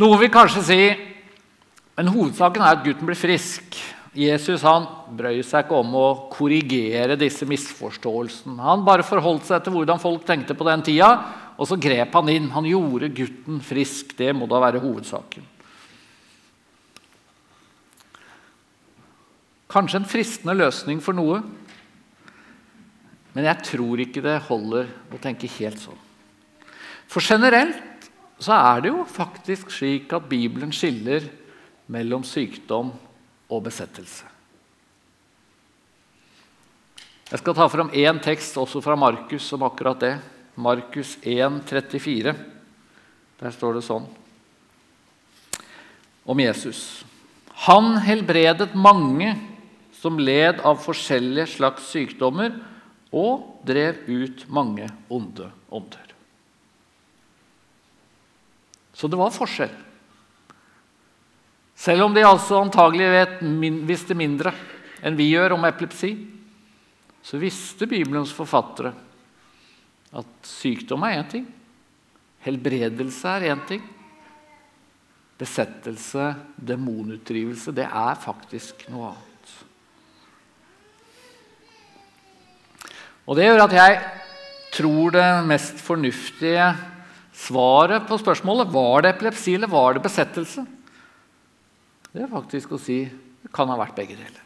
Noen 0.00 0.23
vil 0.23 0.33
kanskje 0.33 0.64
si 0.64 0.80
men 2.00 2.09
hovedsaken 2.14 2.62
er 2.64 2.78
at 2.78 2.85
gutten 2.87 3.04
blir 3.04 3.19
frisk. 3.19 3.70
Jesus 4.11 4.64
han 4.67 4.88
brøy 5.14 5.38
seg 5.47 5.62
ikke 5.64 5.79
om 5.79 5.93
å 5.95 6.07
korrigere 6.33 7.14
disse 7.19 7.47
misforståelsene. 7.47 8.59
Han 8.59 8.83
bare 8.87 9.07
forholdt 9.07 9.47
seg 9.47 9.62
til 9.62 9.76
hvordan 9.76 10.02
folk 10.02 10.25
tenkte 10.26 10.57
på 10.59 10.67
den 10.67 10.83
tida, 10.83 11.11
og 11.55 11.69
så 11.71 11.79
grep 11.79 12.17
han 12.19 12.31
inn. 12.33 12.49
Han 12.50 12.67
gjorde 12.67 13.12
gutten 13.14 13.61
frisk. 13.62 14.17
Det 14.19 14.33
må 14.35 14.49
da 14.50 14.59
være 14.64 14.83
hovedsaken. 14.83 15.47
Kanskje 19.71 20.00
en 20.00 20.09
fristende 20.11 20.57
løsning 20.59 20.99
for 21.05 21.14
noe, 21.14 21.38
men 23.31 23.47
jeg 23.47 23.62
tror 23.69 24.00
ikke 24.02 24.25
det 24.25 24.40
holder 24.49 24.88
å 25.14 25.21
tenke 25.23 25.50
helt 25.61 25.79
sånn. 25.79 26.00
For 27.07 27.23
generelt 27.23 28.09
så 28.43 28.57
er 28.57 28.83
det 28.83 28.90
jo 28.90 29.05
faktisk 29.07 29.71
slik 29.71 30.11
at 30.17 30.26
Bibelen 30.26 30.75
skiller 30.75 31.29
mellom 31.90 32.25
sykdom 32.26 32.90
og 33.50 33.64
besettelse. 33.66 34.28
Jeg 37.30 37.38
skal 37.38 37.54
ta 37.54 37.66
fram 37.71 37.92
én 37.95 38.19
tekst 38.23 38.57
også 38.59 38.83
fra 38.83 38.97
Markus 38.99 39.52
om 39.54 39.62
akkurat 39.66 40.00
det. 40.02 40.14
Markus 40.59 41.14
1, 41.23 41.61
34. 41.66 42.35
Der 43.40 43.54
står 43.54 43.78
det 43.78 43.85
sånn 43.87 44.09
om 46.30 46.40
Jesus. 46.42 47.04
Han 47.66 47.97
helbredet 48.04 48.75
mange 48.78 49.33
som 50.00 50.19
led 50.21 50.62
av 50.64 50.80
forskjellige 50.80 51.49
slags 51.59 51.90
sykdommer, 51.92 52.54
og 53.11 53.64
drev 53.66 54.04
ut 54.07 54.45
mange 54.54 54.87
onde 55.11 55.49
ånder. 55.66 56.12
Så 58.95 59.11
det 59.11 59.19
var 59.19 59.35
forskjell. 59.35 59.73
Selv 61.81 62.05
om 62.05 62.15
de 62.15 62.25
altså 62.27 62.59
antagelig 62.61 63.07
vet, 63.09 63.39
visste 63.89 64.17
mindre 64.19 64.53
enn 65.01 65.17
vi 65.17 65.31
gjør 65.31 65.55
om 65.57 65.65
epilepsi, 65.65 66.11
så 67.25 67.41
visste 67.41 67.89
Bibelens 67.89 68.35
forfattere 68.37 68.93
at 70.17 70.29
sykdom 70.45 71.07
er 71.07 71.17
én 71.21 71.31
ting, 71.31 71.47
helbredelse 72.45 73.33
er 73.33 73.47
én 73.55 73.63
ting, 73.69 73.83
besettelse, 75.41 76.35
demonutdrivelse, 76.57 77.73
det 77.73 77.87
er 77.87 78.19
faktisk 78.21 78.85
noe 78.93 79.15
annet. 79.15 79.55
Og 83.25 83.39
Det 83.39 83.47
gjør 83.47 83.63
at 83.65 83.77
jeg 83.79 84.01
tror 84.75 85.15
det 85.15 85.29
mest 85.49 85.81
fornuftige 85.81 86.67
svaret 87.33 88.05
på 88.09 88.19
spørsmålet 88.21 88.69
var 88.75 89.05
det 89.05 89.15
epilepsi 89.15 89.55
eller 89.57 89.71
var 89.71 89.97
det 89.97 90.05
besettelse, 90.05 90.67
det 92.12 92.25
er 92.25 92.31
faktisk 92.31 92.75
å 92.75 92.81
si 92.81 93.02
det 93.07 93.50
kan 93.55 93.71
ha 93.71 93.79
vært 93.81 93.97
begge 93.97 94.19
deler. 94.19 94.43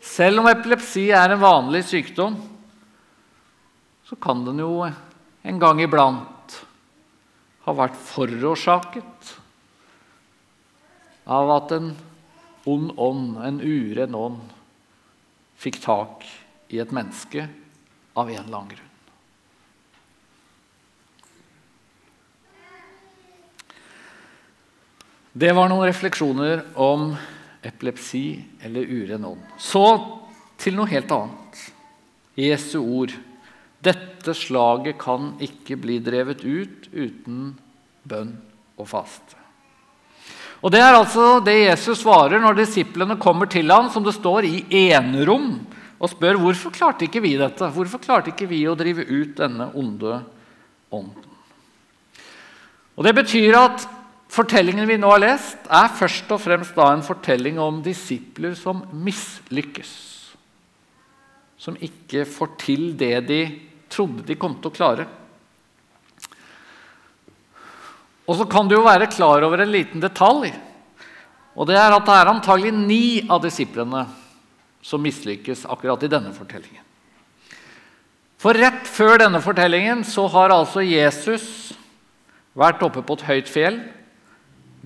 Selv 0.00 0.40
om 0.40 0.48
epilepsi 0.48 1.10
er 1.12 1.34
en 1.34 1.42
vanlig 1.42 1.82
sykdom, 1.90 2.38
så 4.08 4.16
kan 4.16 4.44
den 4.46 4.62
jo 4.62 4.84
en 4.86 5.60
gang 5.60 5.82
iblant 5.84 6.56
ha 7.66 7.74
vært 7.76 7.98
forårsaket 8.08 9.34
av 11.30 11.52
at 11.54 11.74
en 11.76 11.92
ond 12.70 12.94
ånd, 12.96 13.36
en 13.44 13.60
uren 13.60 14.16
ånd, 14.16 14.40
fikk 15.60 15.80
tak 15.84 16.24
i 16.72 16.80
et 16.80 16.92
menneske 16.94 17.44
av 18.16 18.30
en 18.30 18.40
eller 18.40 18.56
annen 18.56 18.72
grunn. 18.72 18.86
Det 25.32 25.52
var 25.54 25.68
noen 25.70 25.86
refleksjoner 25.86 26.64
om 26.74 27.12
epilepsi 27.62 28.40
eller 28.66 28.82
uren 28.82 29.24
ånd. 29.28 29.42
Så 29.62 29.84
til 30.58 30.74
noe 30.74 30.90
helt 30.90 31.12
annet. 31.14 31.60
Jesu 32.34 32.80
ord. 32.80 33.12
Dette 33.80 34.34
slaget 34.34 34.98
kan 35.00 35.36
ikke 35.40 35.78
bli 35.80 36.00
drevet 36.02 36.42
ut 36.42 36.88
uten 36.90 37.52
bønn 38.02 38.32
og 38.74 38.88
faste. 38.90 39.38
Og 40.60 40.74
Det 40.74 40.80
er 40.82 40.98
altså 40.98 41.38
det 41.40 41.54
Jesus 41.62 42.02
svarer 42.02 42.42
når 42.42 42.58
disiplene 42.58 43.16
kommer 43.16 43.46
til 43.48 43.70
ham, 43.70 43.88
som 43.88 44.04
det 44.04 44.16
står, 44.18 44.44
i 44.44 44.82
enerom, 44.90 45.54
og 46.00 46.10
spør 46.10 46.40
hvorfor 46.42 46.74
klarte 46.74 47.06
ikke 47.06 47.22
vi 47.22 47.36
dette? 47.38 47.70
Hvorfor 47.70 48.02
klarte 48.02 48.34
ikke 48.34 48.50
vi 48.50 48.64
å 48.68 48.76
drive 48.76 49.06
ut 49.06 49.38
denne 49.38 49.70
onde 49.78 50.18
ånden? 50.90 51.30
Og 52.98 53.06
Det 53.06 53.14
betyr 53.16 53.56
at 53.56 53.88
Fortellingen 54.30 54.86
vi 54.86 54.98
nå 55.00 55.10
har 55.10 55.24
lest, 55.24 55.58
er 55.66 55.90
først 55.98 56.28
og 56.30 56.38
fremst 56.44 56.76
en 56.78 57.02
fortelling 57.02 57.58
om 57.58 57.80
disipler 57.82 58.54
som 58.54 58.84
mislykkes. 58.94 59.90
Som 61.58 61.78
ikke 61.82 62.22
får 62.30 62.52
til 62.62 62.84
det 62.98 63.16
de 63.26 63.40
trodde 63.90 64.22
de 64.28 64.38
kom 64.38 64.54
til 64.60 64.70
å 64.70 64.76
klare. 64.76 65.08
Og 68.30 68.38
så 68.38 68.46
kan 68.46 68.70
du 68.70 68.76
jo 68.76 68.86
være 68.86 69.10
klar 69.10 69.42
over 69.42 69.64
en 69.64 69.74
liten 69.74 70.02
detalj. 70.02 70.52
Og 71.58 71.66
det 71.66 71.74
er 71.74 71.90
at 71.90 72.06
det 72.06 72.14
er 72.14 72.30
antagelig 72.30 72.70
ni 72.76 73.04
av 73.26 73.42
disiplene 73.42 74.06
som 74.86 75.02
mislykkes 75.02 75.66
akkurat 75.66 76.06
i 76.06 76.12
denne 76.12 76.30
fortellingen. 76.32 76.86
For 78.40 78.56
rett 78.56 78.86
før 78.88 79.18
denne 79.20 79.42
fortellingen 79.42 80.06
så 80.06 80.30
har 80.32 80.54
altså 80.54 80.86
Jesus 80.86 81.74
vært 82.56 82.80
oppe 82.86 83.02
på 83.04 83.18
et 83.18 83.26
høyt 83.26 83.50
fjell 83.50 83.82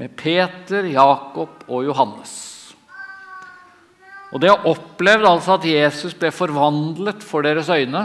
med 0.01 0.17
Peter, 0.19 0.87
Jakob 0.91 1.65
og 1.69 1.87
Johannes. 1.87 2.35
Og 4.35 4.43
Det 4.43 4.51
å 4.51 4.73
oppleve 4.73 5.29
altså 5.31 5.55
at 5.55 5.67
Jesus 5.69 6.17
ble 6.19 6.33
forvandlet 6.35 7.23
for 7.23 7.47
deres 7.47 7.71
øyne. 7.71 8.03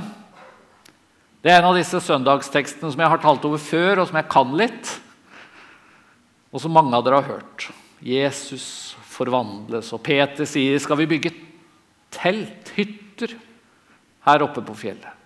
Det 1.41 1.49
er 1.49 1.61
en 1.61 1.71
av 1.71 1.77
disse 1.79 2.01
søndagstekstene 2.03 2.91
som 2.93 3.01
jeg 3.01 3.09
har 3.09 3.21
talt 3.23 3.45
over 3.47 3.61
før, 3.61 4.03
og 4.03 4.09
som 4.09 4.19
jeg 4.19 4.29
kan 4.29 4.51
litt, 4.59 4.91
og 6.53 6.61
som 6.61 6.75
mange 6.75 6.93
av 6.93 7.05
dere 7.05 7.21
har 7.21 7.39
hørt. 7.39 7.69
Jesus 8.05 8.95
forvandles, 9.09 9.89
og 9.95 10.03
Peter 10.03 10.45
sier, 10.45 10.77
'Skal 10.79 10.97
vi 10.97 11.05
bygge 11.05 11.33
telt, 12.11 12.69
hytter, 12.75 13.35
her 14.25 14.43
oppe 14.43 14.61
på 14.61 14.75
fjellet?' 14.75 15.17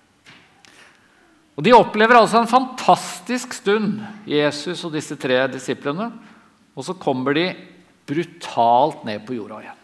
Og 1.57 1.63
De 1.63 1.71
opplever 1.71 2.17
altså 2.17 2.39
en 2.41 2.47
fantastisk 2.47 3.53
stund, 3.53 4.01
Jesus 4.25 4.83
og 4.85 4.93
disse 4.93 5.15
tre 5.15 5.47
disiplene. 5.47 6.11
Og 6.73 6.85
så 6.87 6.95
kommer 6.97 7.35
de 7.37 7.47
brutalt 8.09 9.05
ned 9.07 9.23
på 9.27 9.37
jorda 9.37 9.61
igjen. 9.61 9.79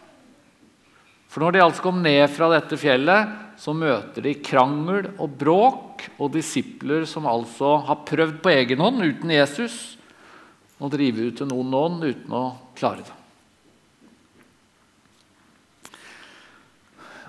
For 1.30 1.44
når 1.44 1.54
de 1.54 1.62
altså 1.62 1.84
kom 1.84 2.00
ned 2.02 2.24
fra 2.34 2.48
dette 2.50 2.78
fjellet, 2.80 3.30
så 3.60 3.74
møter 3.76 4.24
de 4.24 4.34
krangel 4.42 5.12
og 5.20 5.36
bråk 5.38 6.08
og 6.18 6.32
disipler 6.34 7.04
som 7.06 7.28
altså 7.30 7.76
har 7.86 8.02
prøvd 8.08 8.40
på 8.42 8.50
egen 8.50 8.82
hånd, 8.82 9.04
uten 9.04 9.30
Jesus, 9.36 9.76
å 10.80 10.90
drive 10.90 11.28
ut 11.28 11.42
en 11.44 11.54
ond 11.54 11.76
ånd 11.76 12.06
uten 12.08 12.34
å 12.34 12.44
klare 12.74 13.04
det. 13.04 13.16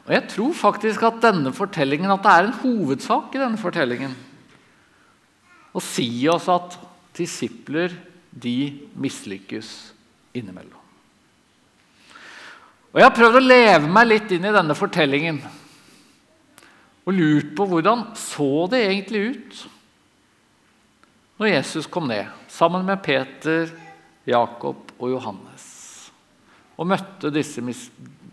Og 0.02 0.14
Jeg 0.16 0.28
tror 0.34 0.54
faktisk 0.58 1.04
at 1.06 1.22
denne 1.22 1.52
fortellingen, 1.54 2.10
at 2.10 2.24
det 2.26 2.32
er 2.34 2.48
en 2.48 2.60
hovedsak 2.64 3.36
i 3.36 3.44
denne 3.44 3.62
fortellingen 3.62 4.16
å 5.72 5.84
si 5.84 6.10
oss 6.32 6.50
at 6.52 6.80
disipler 7.16 7.94
de 8.32 8.88
mislykkes 8.96 9.92
innimellom. 10.34 10.80
Og 12.92 13.00
Jeg 13.00 13.08
har 13.08 13.16
prøvd 13.16 13.40
å 13.40 13.44
leve 13.44 13.92
meg 13.92 14.08
litt 14.08 14.32
inn 14.36 14.48
i 14.48 14.56
denne 14.56 14.76
fortellingen 14.76 15.40
og 17.02 17.14
lurt 17.16 17.54
på 17.58 17.66
hvordan 17.68 18.10
så 18.20 18.68
det 18.72 18.82
egentlig 18.86 19.22
ut 19.32 19.62
når 21.42 21.54
Jesus 21.56 21.88
kom 21.90 22.10
ned 22.12 22.28
sammen 22.52 22.84
med 22.86 23.02
Peter, 23.02 23.72
Jakob 24.28 24.92
og 25.00 25.08
Johannes 25.16 25.70
og 26.78 26.90
møtte 26.92 27.32
disse 27.34 27.64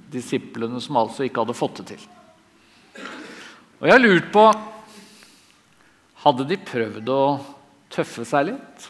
disiplene 0.09 0.81
som 0.83 0.99
altså 1.01 1.25
ikke 1.27 1.45
hadde 1.45 1.57
fått 1.57 1.81
det 1.81 1.87
til. 1.95 2.05
Og 3.79 3.87
jeg 3.87 3.95
har 3.95 4.03
lurt 4.03 4.35
på 4.35 4.49
Hadde 6.19 6.49
de 6.51 6.57
prøvd 6.59 7.11
å 7.15 7.23
tøffe 7.95 8.25
seg 8.27 8.49
litt? 8.49 8.89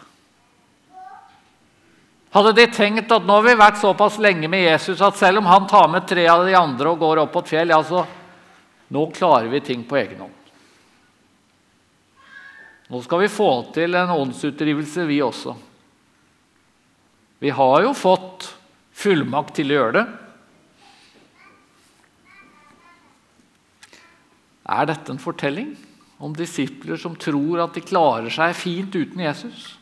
Hadde 2.31 2.53
de 2.53 2.67
tenkt 2.69 3.13
at 3.13 3.25
nå 3.25 3.39
har 3.39 3.47
vi 3.47 3.55
vært 3.57 3.81
såpass 3.81 4.19
lenge 4.21 4.51
med 4.53 4.67
Jesus 4.67 5.01
at 5.05 5.17
selv 5.17 5.41
om 5.41 5.49
han 5.49 5.69
tar 5.69 5.89
med 5.89 6.05
tre 6.09 6.27
av 6.29 6.45
de 6.45 6.57
andre 6.59 6.93
og 6.93 7.01
går 7.01 7.23
opp 7.23 7.33
på 7.33 7.45
et 7.45 7.53
fjell, 7.55 7.73
ja, 7.73 7.81
så 7.81 8.05
nå 8.93 9.07
klarer 9.17 9.49
vi 9.53 9.63
ting 9.65 9.87
på 9.89 9.97
egen 9.97 10.21
hånd. 10.27 10.35
Nå 12.89 13.01
skal 13.05 13.25
vi 13.25 13.33
få 13.33 13.49
til 13.73 13.97
en 13.97 14.13
åndsutdrivelse, 14.13 15.05
vi 15.09 15.21
også. 15.25 15.57
Vi 17.39 17.53
har 17.55 17.83
jo 17.85 17.93
fått 17.97 18.49
fullmakt 18.97 19.55
til 19.57 19.73
å 19.73 19.79
gjøre 19.79 19.97
det. 19.99 20.07
Er 24.69 24.89
dette 24.89 25.15
en 25.15 25.21
fortelling 25.23 25.73
om 26.21 26.35
disipler 26.37 27.01
som 27.01 27.17
tror 27.17 27.63
at 27.65 27.77
de 27.77 27.85
klarer 27.85 28.33
seg 28.33 28.57
fint 28.57 28.97
uten 28.97 29.23
Jesus? 29.23 29.78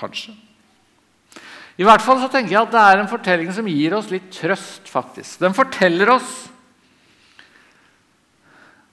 Kanskje. 0.00 0.32
I 1.80 1.84
hvert 1.86 2.02
fall 2.04 2.18
så 2.20 2.28
tenker 2.28 2.52
jeg 2.54 2.60
at 2.66 2.72
det 2.74 2.80
er 2.82 3.00
en 3.00 3.08
fortelling 3.08 3.52
som 3.56 3.68
gir 3.68 3.94
oss 3.96 4.10
litt 4.12 4.28
trøst. 4.34 4.88
faktisk. 4.88 5.38
Den 5.40 5.56
forteller 5.56 6.10
oss 6.16 6.48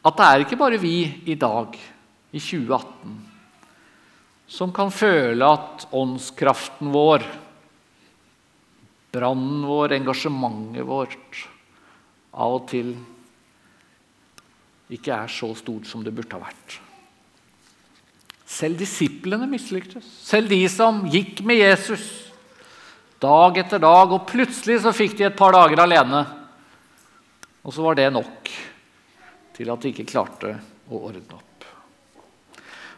at 0.08 0.16
det 0.16 0.28
er 0.28 0.44
ikke 0.46 0.60
bare 0.60 0.80
vi 0.80 1.02
i 1.28 1.36
dag, 1.36 1.74
i 2.32 2.40
2018, 2.40 3.18
som 4.48 4.72
kan 4.72 4.92
føle 4.94 5.44
at 5.44 5.84
åndskraften 5.92 6.94
vår, 6.94 7.26
brannen 9.12 9.66
vår, 9.68 9.98
engasjementet 9.98 10.88
vårt 10.88 11.44
av 12.38 12.56
og 12.62 12.68
til 12.72 12.94
ikke 14.96 15.12
er 15.26 15.32
så 15.32 15.52
stort 15.60 15.90
som 15.90 16.06
det 16.06 16.16
burde 16.16 16.38
ha 16.38 16.46
vært. 16.46 16.80
Selv 18.48 18.80
disiplene 18.80 19.48
mislyktes. 19.50 20.06
Selv 20.24 20.48
de 20.50 20.62
som 20.72 21.04
gikk 21.12 21.42
med 21.46 21.60
Jesus 21.60 22.06
dag 23.20 23.58
etter 23.60 23.82
dag, 23.82 24.14
og 24.14 24.28
plutselig 24.30 24.80
så 24.84 24.94
fikk 24.96 25.18
de 25.18 25.28
et 25.28 25.38
par 25.38 25.56
dager 25.56 25.82
alene. 25.84 26.24
Og 27.68 27.76
så 27.76 27.84
var 27.84 27.98
det 28.00 28.08
nok 28.16 28.52
til 29.58 29.74
at 29.74 29.84
de 29.84 29.92
ikke 29.92 30.08
klarte 30.08 30.54
å 30.88 31.02
ordne 31.10 31.36
opp. 31.36 31.44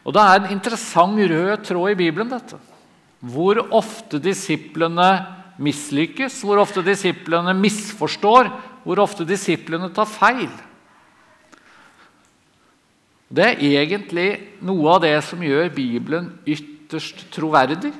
Og 0.05 0.13
Det 0.13 0.21
er 0.21 0.39
en 0.39 0.53
interessant 0.53 1.17
rød 1.17 1.65
tråd 1.65 1.91
i 1.91 1.99
Bibelen. 1.99 2.29
dette. 2.29 2.57
Hvor 3.19 3.59
ofte 3.73 4.19
disiplene 4.19 5.09
mislykkes, 5.59 6.41
hvor 6.43 6.61
ofte 6.61 6.81
disiplene 6.85 7.53
misforstår, 7.53 8.51
hvor 8.85 9.01
ofte 9.03 9.25
disiplene 9.27 9.89
tar 9.93 10.05
feil. 10.05 10.49
Det 13.29 13.45
er 13.45 13.59
egentlig 13.83 14.29
noe 14.65 14.95
av 14.95 15.03
det 15.03 15.13
som 15.25 15.41
gjør 15.45 15.69
Bibelen 15.73 16.31
ytterst 16.49 17.27
troverdig. 17.33 17.91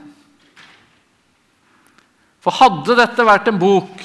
For 2.42 2.56
hadde 2.56 2.98
dette 2.98 3.28
vært 3.28 3.52
en 3.52 3.60
bok 3.62 4.02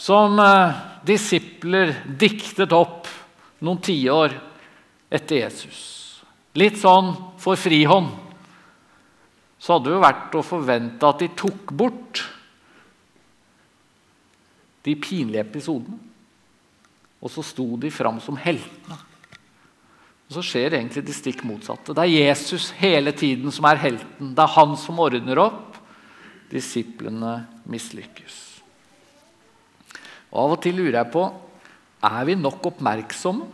som 0.00 0.34
eh, 0.42 0.78
disipler 1.06 1.94
diktet 2.18 2.74
opp 2.74 3.06
noen 3.62 3.80
tiår 3.80 4.34
etter 5.14 5.44
Jesus, 5.44 5.80
litt 6.58 6.80
sånn 6.80 7.12
for 7.40 7.58
frihånd, 7.60 8.10
så 9.62 9.76
hadde 9.76 9.88
det 9.88 9.94
jo 9.94 10.02
vært 10.02 10.34
å 10.36 10.44
forvente 10.44 11.08
at 11.08 11.22
de 11.22 11.30
tok 11.38 11.70
bort 11.70 12.24
de 14.86 14.94
pinlige 15.00 15.42
episodene. 15.42 15.98
Og 17.22 17.32
så 17.32 17.42
sto 17.46 17.64
de 17.80 17.90
fram 17.90 18.20
som 18.22 18.36
heltene. 18.38 18.98
Og 20.26 20.34
Så 20.34 20.42
skjer 20.42 20.74
egentlig 20.74 21.04
det 21.06 21.14
stikk 21.14 21.44
motsatte. 21.46 21.94
Det 21.94 22.02
er 22.02 22.26
Jesus 22.26 22.72
hele 22.80 23.12
tiden 23.14 23.52
som 23.54 23.68
er 23.70 23.78
helten. 23.78 24.34
Det 24.34 24.42
er 24.42 24.54
han 24.56 24.74
som 24.80 24.98
ordner 24.98 25.38
opp. 25.38 25.76
Disiplene 26.50 27.38
mislykkes. 27.70 28.40
Og 30.32 30.40
Av 30.42 30.56
og 30.56 30.62
til 30.62 30.78
lurer 30.78 31.00
jeg 31.00 31.12
på 31.14 31.26
er 32.06 32.26
vi 32.28 32.34
nok 32.38 32.66
oppmerksomme 32.72 33.46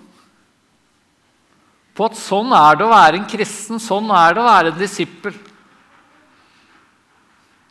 på 1.93 2.07
at 2.09 2.17
sånn 2.17 2.53
er 2.57 2.79
det 2.79 2.87
å 2.87 2.93
være 2.93 3.19
en 3.21 3.29
kristen, 3.29 3.81
sånn 3.81 4.09
er 4.17 4.33
det 4.33 4.41
å 4.41 4.49
være 4.49 4.71
en 4.73 4.79
disippel. 4.81 5.35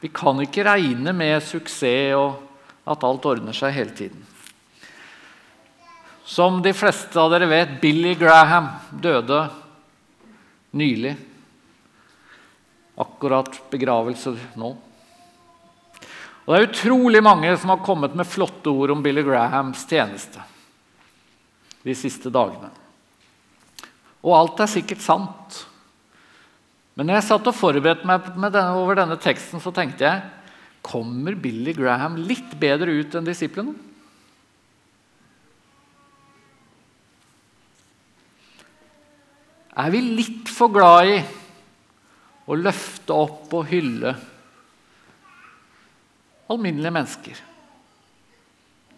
Vi 0.02 0.10
kan 0.14 0.38
ikke 0.42 0.66
regne 0.66 1.14
med 1.14 1.42
suksess 1.46 2.14
og 2.18 2.92
at 2.92 3.06
alt 3.06 3.26
ordner 3.30 3.58
seg 3.58 3.74
hele 3.74 3.96
tiden. 3.98 4.22
Som 6.26 6.62
de 6.62 6.74
fleste 6.74 7.20
av 7.20 7.32
dere 7.34 7.50
vet, 7.50 7.74
Billy 7.82 8.14
Graham 8.16 8.70
døde 9.02 9.42
nylig. 10.78 11.16
Akkurat 13.02 13.58
begravelse 13.72 14.36
nå. 14.60 14.72
Og 16.46 16.54
Det 16.54 16.60
er 16.60 16.68
utrolig 16.70 17.22
mange 17.24 17.52
som 17.58 17.74
har 17.74 17.84
kommet 17.86 18.16
med 18.18 18.28
flotte 18.28 18.70
ord 18.70 18.94
om 18.94 19.04
Billy 19.04 19.24
Grahams 19.24 19.86
tjeneste 19.90 20.42
de 21.82 21.94
siste 21.98 22.30
dagene. 22.34 22.70
Og 24.22 24.36
alt 24.38 24.62
er 24.62 24.70
sikkert 24.70 25.02
sant. 25.02 25.62
Men 26.94 27.08
når 27.08 27.18
jeg 27.18 27.28
satt 27.30 27.48
og 27.50 27.58
forberedte 27.58 28.06
meg 28.06 28.28
denne, 28.54 28.76
over 28.78 29.00
denne 29.00 29.18
teksten, 29.22 29.62
så 29.64 29.74
tenkte 29.74 30.06
jeg 30.06 30.22
kommer 30.86 31.38
Billy 31.38 31.74
Graham 31.78 32.18
litt 32.20 32.54
bedre 32.60 32.94
ut 33.00 33.16
enn 33.18 33.26
disiplene? 33.26 33.74
Er 39.72 39.94
vi 39.94 40.02
litt 40.04 40.52
for 40.52 40.74
glad 40.74 41.12
i 41.12 41.22
å 42.52 42.58
løfte 42.58 43.16
opp 43.16 43.54
og 43.56 43.70
hylle 43.72 44.16
alminnelige 46.52 46.92
mennesker 46.92 47.48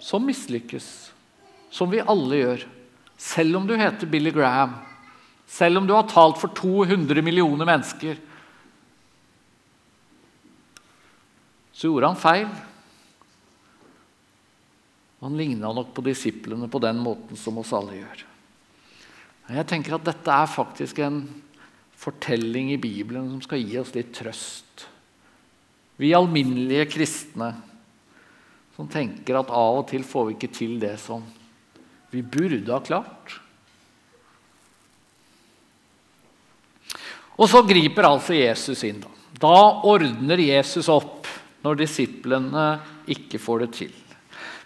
som 0.04 0.26
mislykkes, 0.28 0.88
som 1.72 1.88
vi 1.88 2.02
alle 2.04 2.40
gjør. 2.42 2.66
Selv 3.16 3.62
om 3.62 3.68
du 3.70 3.76
heter 3.80 4.10
Billy 4.10 4.34
Graham, 4.36 4.74
selv 5.48 5.80
om 5.80 5.88
du 5.88 5.94
har 5.96 6.10
talt 6.12 6.42
for 6.42 6.52
200 6.58 7.24
millioner 7.24 7.70
mennesker, 7.70 8.18
så 11.72 11.88
gjorde 11.88 12.12
han 12.12 12.20
feil. 12.20 12.52
Han 15.24 15.40
ligna 15.40 15.72
nok 15.72 15.94
på 15.96 16.04
disiplene 16.04 16.68
på 16.68 16.84
den 16.84 17.00
måten 17.00 17.40
som 17.40 17.64
oss 17.64 17.72
alle 17.76 18.02
gjør. 18.02 18.26
Jeg 19.52 19.68
tenker 19.68 19.98
at 19.98 20.06
dette 20.08 20.32
er 20.32 20.48
faktisk 20.48 21.02
en 21.04 21.26
fortelling 22.00 22.72
i 22.74 22.80
Bibelen 22.80 23.28
som 23.34 23.44
skal 23.44 23.64
gi 23.64 23.78
oss 23.80 23.92
litt 23.96 24.14
trøst. 24.16 24.88
Vi 26.00 26.14
alminnelige 26.16 26.88
kristne 26.96 27.52
som 28.74 28.88
tenker 28.90 29.38
at 29.38 29.52
av 29.54 29.84
og 29.84 29.88
til 29.92 30.06
får 30.08 30.30
vi 30.30 30.38
ikke 30.38 30.54
til 30.56 30.78
det 30.82 30.96
som 31.02 31.26
vi 32.14 32.22
burde 32.22 32.72
ha 32.72 32.80
klart. 32.84 33.40
Og 37.34 37.50
så 37.50 37.64
griper 37.66 38.08
altså 38.08 38.38
Jesus 38.38 38.84
inn. 38.86 39.02
Da 39.02 39.10
Da 39.42 39.82
ordner 39.90 40.40
Jesus 40.40 40.88
opp 40.94 41.28
når 41.66 41.80
disiplene 41.82 42.66
ikke 43.10 43.40
får 43.42 43.64
det 43.66 43.70
til. 43.80 43.94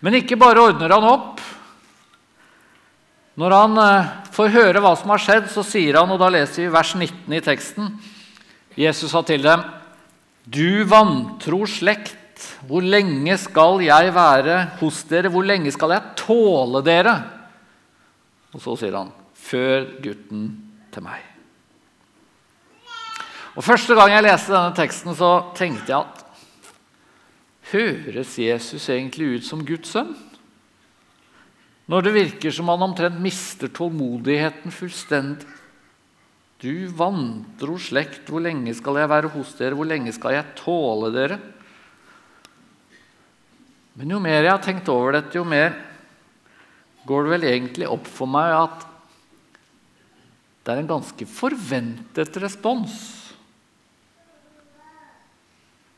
Men 0.04 0.20
ikke 0.20 0.38
bare 0.38 0.66
ordner 0.70 0.92
han 0.94 1.08
opp. 1.08 1.42
Når 3.38 3.54
han 3.54 3.80
eh, 3.82 4.14
får 4.34 4.54
høre 4.56 4.82
hva 4.82 4.96
som 4.98 5.12
har 5.14 5.22
skjedd, 5.22 5.50
så 5.54 5.64
sier 5.66 6.00
han, 6.00 6.10
og 6.10 6.18
da 6.22 6.30
leser 6.34 6.64
vi 6.64 6.74
vers 6.74 6.94
19 6.98 7.36
i 7.38 7.44
teksten 7.46 7.92
Jesus 8.78 9.10
sa 9.10 9.24
til 9.26 9.42
dem, 9.42 9.64
'Du 10.46 10.86
vantro 10.86 11.66
slekt, 11.66 12.54
hvor 12.70 12.86
lenge 12.86 13.38
skal 13.42 13.82
jeg 13.82 14.14
være 14.14 14.78
hos 14.80 15.04
dere?' 15.10 15.30
'Hvor 15.30 15.46
lenge 15.46 15.72
skal 15.74 15.92
jeg 15.92 16.14
tåle 16.16 16.84
dere?' 16.86 17.24
Og 18.54 18.62
så 18.62 18.78
sier 18.78 18.98
han, 18.98 19.12
'Før 19.34 20.02
gutten 20.02 20.46
til 20.94 21.04
meg'. 21.04 21.26
Og 23.58 23.64
Første 23.64 23.96
gang 23.98 24.12
jeg 24.14 24.24
leste 24.24 24.54
denne 24.54 24.76
teksten, 24.78 25.16
så 25.16 25.54
tenkte 25.58 25.90
jeg 25.90 26.06
at 26.06 26.24
Høres 27.72 28.38
Jesus 28.40 28.90
egentlig 28.90 29.38
ut 29.38 29.44
som 29.44 29.66
Guds 29.66 29.90
sønn? 29.90 30.14
Når 31.88 32.04
det 32.04 32.16
virker 32.16 32.52
som 32.52 32.68
han 32.72 32.84
omtrent 32.84 33.20
mister 33.24 33.72
tålmodigheten 33.72 34.74
fullstendig. 34.76 35.48
Du 36.58 36.90
vantro 36.98 37.76
slekt, 37.78 38.26
hvor 38.32 38.42
lenge 38.42 38.74
skal 38.74 38.98
jeg 38.98 39.10
være 39.12 39.30
hos 39.30 39.52
dere? 39.60 39.78
Hvor 39.78 39.88
lenge 39.88 40.10
skal 40.16 40.34
jeg 40.34 40.56
tåle 40.58 41.12
dere? 41.14 41.38
Men 43.98 44.14
jo 44.14 44.22
mer 44.22 44.42
jeg 44.42 44.52
har 44.52 44.64
tenkt 44.66 44.90
over 44.90 45.14
dette, 45.16 45.38
jo 45.38 45.46
mer 45.46 45.76
går 47.08 47.24
det 47.24 47.34
vel 47.36 47.46
egentlig 47.50 47.88
opp 47.90 48.10
for 48.10 48.30
meg 48.30 48.52
at 48.58 48.84
det 50.66 50.74
er 50.74 50.82
en 50.82 50.90
ganske 50.90 51.28
forventet 51.32 52.42
respons 52.44 52.98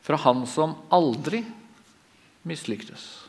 fra 0.05 0.19
han 0.21 0.45
som 0.49 0.75
aldri 0.93 1.41
mislyktes. 2.45 3.28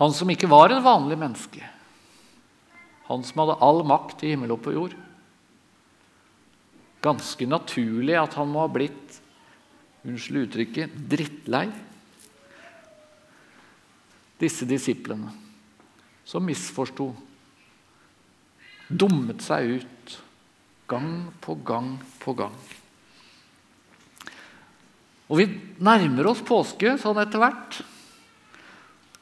Han 0.00 0.14
som 0.14 0.30
ikke 0.32 0.50
var 0.50 0.72
et 0.72 0.82
vanlig 0.84 1.18
menneske. 1.20 1.62
Han 3.06 3.22
som 3.26 3.42
hadde 3.42 3.60
all 3.62 3.82
makt 3.86 4.24
i 4.24 4.32
himmel 4.32 4.56
og 4.56 4.62
på 4.64 4.74
jord. 4.74 4.94
Ganske 7.04 7.46
naturlig 7.46 8.16
at 8.18 8.34
han 8.38 8.50
må 8.50 8.64
ha 8.64 8.70
blitt 8.72 9.20
unnskyld 10.04 10.46
uttrykket 10.46 10.96
drittlei 11.08 11.66
disse 14.40 14.66
disiplene 14.68 15.30
som 16.24 16.44
misforsto. 16.44 17.10
Dummet 18.88 19.44
seg 19.44 19.78
ut 19.78 20.16
gang 20.90 21.12
på 21.44 21.56
gang 21.64 21.94
på 22.20 22.34
gang. 22.36 22.56
Og 25.28 25.40
vi 25.40 25.46
nærmer 25.80 26.28
oss 26.32 26.42
påske 26.44 26.96
sånn 27.00 27.20
etter 27.22 27.40
hvert. 27.40 27.80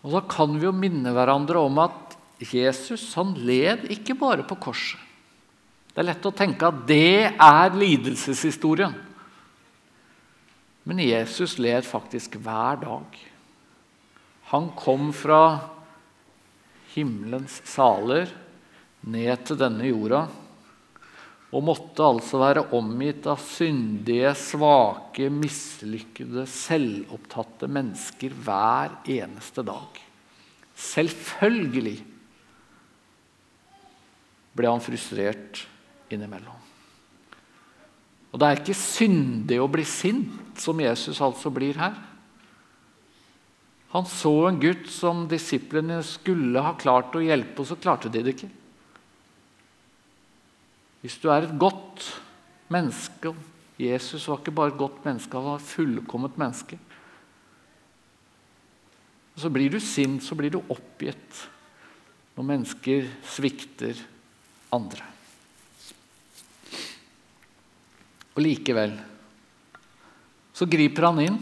Og 0.03 0.17
da 0.17 0.23
kan 0.27 0.57
vi 0.59 0.67
jo 0.67 0.75
minne 0.75 1.13
hverandre 1.15 1.63
om 1.63 1.79
at 1.83 2.17
Jesus 2.43 3.13
han 3.15 3.37
led 3.39 3.87
ikke 3.95 4.17
bare 4.19 4.47
på 4.47 4.59
korset. 4.59 4.99
Det 5.93 6.01
er 6.01 6.09
lett 6.09 6.27
å 6.27 6.33
tenke 6.35 6.71
at 6.71 6.85
det 6.89 7.29
er 7.31 7.75
lidelseshistorien. 7.77 8.95
Men 10.89 11.03
Jesus 11.05 11.59
led 11.63 11.85
faktisk 11.87 12.39
hver 12.43 12.81
dag. 12.81 13.19
Han 14.51 14.71
kom 14.77 15.13
fra 15.15 15.43
himmelens 16.95 17.61
saler 17.69 18.33
ned 19.05 19.45
til 19.47 19.61
denne 19.61 19.87
jorda 19.91 20.25
og 21.53 21.65
måtte 21.67 22.05
altså 22.07 22.41
være 22.41 22.65
omgitt 22.77 23.27
av 23.29 23.41
syndige, 23.45 24.31
svake, 24.41 25.29
mislykkede, 25.29 26.47
selvopptatte 26.49 27.69
mennesker 27.69 28.33
hver 28.41 28.95
eneste 29.13 29.65
dag. 29.67 30.01
Selvfølgelig 30.73 31.99
ble 34.57 34.73
han 34.73 34.85
frustrert 34.85 35.61
innimellom. 36.13 36.57
Og 38.33 38.41
det 38.41 38.49
er 38.49 38.63
ikke 38.63 38.79
syndig 38.79 39.61
å 39.61 39.69
bli 39.69 39.85
sint, 39.85 40.57
som 40.57 40.81
Jesus 40.81 41.21
altså 41.21 41.53
blir 41.53 41.77
her. 41.77 41.99
Han 43.93 44.09
så 44.09 44.33
en 44.49 44.61
gutt 44.61 44.89
som 44.89 45.27
disiplene 45.29 45.99
skulle 46.07 46.65
ha 46.65 46.73
klart 46.81 47.13
å 47.17 47.21
hjelpe, 47.21 47.61
og 47.61 47.69
så 47.69 47.77
klarte 47.77 48.09
de 48.09 48.25
det 48.25 48.33
ikke. 48.39 48.49
Hvis 51.03 51.19
du 51.19 51.29
er 51.35 51.45
et 51.45 51.59
godt 51.59 52.07
menneske 52.73 53.35
Jesus 53.83 54.29
var 54.29 54.41
ikke 54.41 54.55
bare 54.55 54.73
et 54.73 54.79
godt 54.79 55.05
menneske, 55.05 55.35
han 55.35 55.47
var 55.49 55.61
et 55.61 55.67
fullkomment 55.67 56.37
menneske. 56.39 56.79
Så 59.37 59.51
blir 59.51 59.73
du 59.73 59.81
sint, 59.81 60.23
så 60.23 60.37
blir 60.39 60.53
du 60.53 60.61
oppgitt 60.61 61.41
når 62.37 62.47
mennesker 62.49 63.09
svikter 63.27 63.99
andre. 64.73 65.09
Og 68.33 68.45
likevel 68.45 68.95
så 70.53 70.69
griper 70.69 71.09
han 71.09 71.21
inn, 71.25 71.39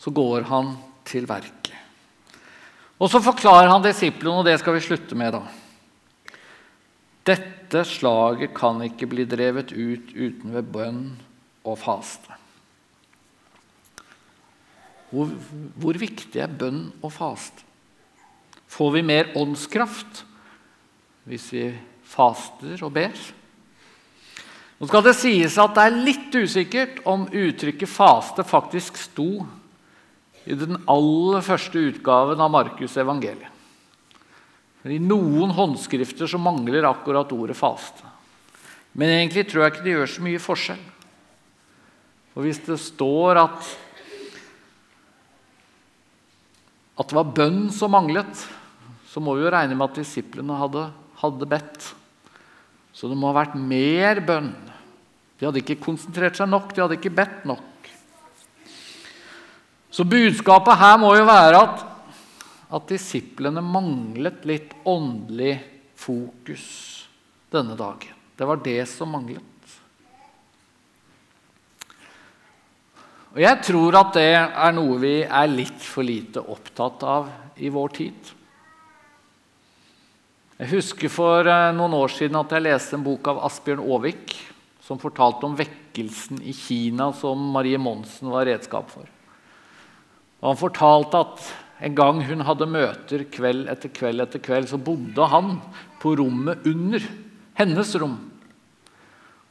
så 0.00 0.10
går 0.12 0.48
han 0.48 0.72
til 1.06 1.28
verket. 1.28 1.76
Og 2.98 3.10
så 3.12 3.20
forklarer 3.22 3.68
han 3.68 3.84
disiplene, 3.84 4.40
og 4.40 4.48
det 4.48 4.56
skal 4.60 4.76
vi 4.76 4.82
slutte 4.84 5.16
med, 5.18 5.36
da. 5.36 5.63
Dette 7.24 7.84
slaget 7.88 8.52
kan 8.56 8.82
ikke 8.84 9.08
bli 9.10 9.24
drevet 9.28 9.72
ut 9.72 10.12
uten 10.12 10.52
ved 10.54 10.72
bønn 10.74 11.04
og 11.64 11.78
faste. 11.80 12.40
Hvor, 15.14 15.30
hvor 15.78 15.96
viktig 16.00 16.42
er 16.42 16.52
bønn 16.52 16.88
og 17.00 17.12
faste? 17.14 17.64
Får 18.74 18.90
vi 18.96 19.04
mer 19.06 19.30
åndskraft 19.38 20.24
hvis 21.30 21.46
vi 21.54 21.64
faster 22.10 22.82
og 22.84 22.92
ber? 22.96 23.14
Nå 24.80 24.88
skal 24.90 25.04
det 25.06 25.14
sies 25.16 25.56
at 25.62 25.76
det 25.76 25.84
er 25.86 26.00
litt 26.08 26.34
usikkert 26.34 26.98
om 27.08 27.28
uttrykket 27.30 27.88
'faste' 27.88 28.44
faktisk 28.44 28.98
sto 28.98 29.46
i 30.44 30.58
den 30.58 30.76
aller 30.90 31.40
første 31.46 31.78
utgaven 31.78 32.42
av 32.42 32.50
Markus' 32.52 32.98
evangeliet. 33.00 33.53
I 34.84 34.98
noen 35.00 35.54
håndskrifter 35.56 36.28
så 36.28 36.36
mangler 36.36 36.84
akkurat 36.84 37.30
ordet 37.32 37.56
'faste'. 37.56 38.04
Men 38.92 39.08
egentlig 39.08 39.48
tror 39.48 39.64
jeg 39.64 39.72
ikke 39.72 39.84
det 39.84 39.94
gjør 39.94 40.10
så 40.12 40.22
mye 40.22 40.42
forskjell. 40.42 40.84
Og 42.34 42.42
hvis 42.44 42.60
det 42.66 42.76
står 42.82 43.40
at, 43.40 43.70
at 46.98 47.08
det 47.08 47.16
var 47.16 47.32
bønn 47.34 47.70
som 47.74 47.94
manglet, 47.94 48.46
så 49.08 49.22
må 49.22 49.34
vi 49.34 49.46
jo 49.46 49.50
regne 49.54 49.74
med 49.74 49.88
at 49.88 49.98
disiplene 50.02 50.58
hadde, 50.58 50.88
hadde 51.22 51.48
bedt. 51.50 51.94
Så 52.94 53.10
det 53.10 53.16
må 53.18 53.30
ha 53.30 53.38
vært 53.40 53.56
mer 53.58 54.20
bønn. 54.20 54.52
De 55.38 55.46
hadde 55.46 55.62
ikke 55.62 55.80
konsentrert 55.82 56.36
seg 56.38 56.50
nok, 56.50 56.74
de 56.74 56.82
hadde 56.82 56.98
ikke 56.98 57.14
bedt 57.14 57.48
nok. 57.48 57.62
Så 59.94 60.06
budskapet 60.06 60.78
her 60.78 60.98
må 60.98 61.14
jo 61.14 61.26
være 61.26 61.58
at 61.62 61.82
at 62.68 62.88
disiplene 62.88 63.62
manglet 63.64 64.44
litt 64.48 64.76
åndelig 64.88 65.58
fokus 65.98 66.68
denne 67.52 67.76
dagen. 67.78 68.14
Det 68.36 68.46
var 68.48 68.62
det 68.64 68.80
som 68.90 69.12
manglet. 69.14 69.42
Og 73.34 73.42
Jeg 73.42 73.62
tror 73.66 73.96
at 73.98 74.14
det 74.14 74.30
er 74.38 74.74
noe 74.74 74.96
vi 75.02 75.16
er 75.26 75.50
litt 75.50 75.82
for 75.82 76.06
lite 76.06 76.38
opptatt 76.38 77.02
av 77.02 77.30
i 77.58 77.70
vår 77.72 77.94
tid. 77.96 78.34
Jeg 80.54 80.70
husker 80.70 81.10
for 81.10 81.48
eh, 81.50 81.72
noen 81.74 81.96
år 81.98 82.12
siden 82.14 82.38
at 82.38 82.52
jeg 82.54 82.62
leste 82.62 82.94
en 82.94 83.02
bok 83.02 83.26
av 83.32 83.40
Asbjørn 83.48 83.82
Aavik 83.82 84.36
som 84.84 85.00
fortalte 85.02 85.48
om 85.48 85.56
vekkelsen 85.58 86.38
i 86.46 86.54
Kina 86.54 87.08
som 87.16 87.40
Marie 87.56 87.80
Monsen 87.80 88.30
var 88.30 88.46
redskap 88.46 88.86
for. 88.92 89.08
Og 90.38 90.46
Han 90.52 90.60
fortalte 90.60 91.24
at 91.24 91.50
en 91.82 91.96
gang 91.98 92.20
hun 92.22 92.44
hadde 92.46 92.70
møter 92.70 93.24
kveld 93.34 93.66
etter 93.72 93.90
kveld 93.94 94.22
etter 94.22 94.42
kveld, 94.42 94.68
så 94.70 94.78
bodde 94.78 95.26
han 95.32 95.56
på 96.02 96.14
rommet 96.20 96.66
under 96.70 97.02
hennes 97.58 97.94
rom. 98.00 98.18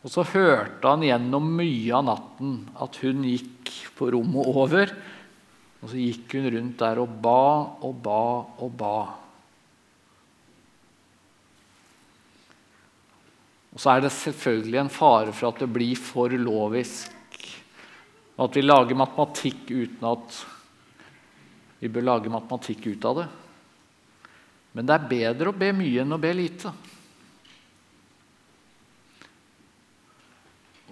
Og 0.03 0.11
så 0.11 0.25
hørte 0.33 0.87
han 0.87 1.03
gjennom 1.05 1.49
mye 1.57 1.91
av 1.95 2.07
natten 2.07 2.55
at 2.83 2.99
hun 3.03 3.23
gikk 3.27 3.71
på 3.97 4.09
rommet 4.15 4.49
over. 4.51 4.91
Og 5.83 5.91
så 5.91 5.99
gikk 5.99 6.35
hun 6.37 6.47
rundt 6.51 6.79
der 6.79 6.99
og 7.03 7.19
ba 7.23 7.43
og 7.83 7.99
ba 8.03 8.23
og 8.63 8.73
ba. 8.79 8.97
Og 13.73 13.81
så 13.81 13.95
er 13.95 14.03
det 14.03 14.13
selvfølgelig 14.13 14.79
en 14.83 14.91
fare 14.93 15.33
for 15.33 15.49
at 15.49 15.63
det 15.63 15.71
blir 15.73 15.97
for 15.99 16.35
lovisk. 16.37 17.11
Og 18.37 18.47
at 18.47 18.57
vi 18.59 18.65
lager 18.65 18.97
matematikk 18.97 19.71
uten 19.71 20.09
at 20.11 20.43
vi 21.83 21.89
bør 21.91 22.05
lage 22.07 22.31
matematikk 22.31 22.85
ut 22.93 23.05
av 23.09 23.17
det. 23.17 23.23
Men 24.71 24.87
det 24.87 24.93
er 24.95 25.09
bedre 25.09 25.51
å 25.51 25.57
be 25.57 25.67
mye 25.75 26.05
enn 26.05 26.15
å 26.15 26.19
be 26.21 26.29
lite. 26.31 26.69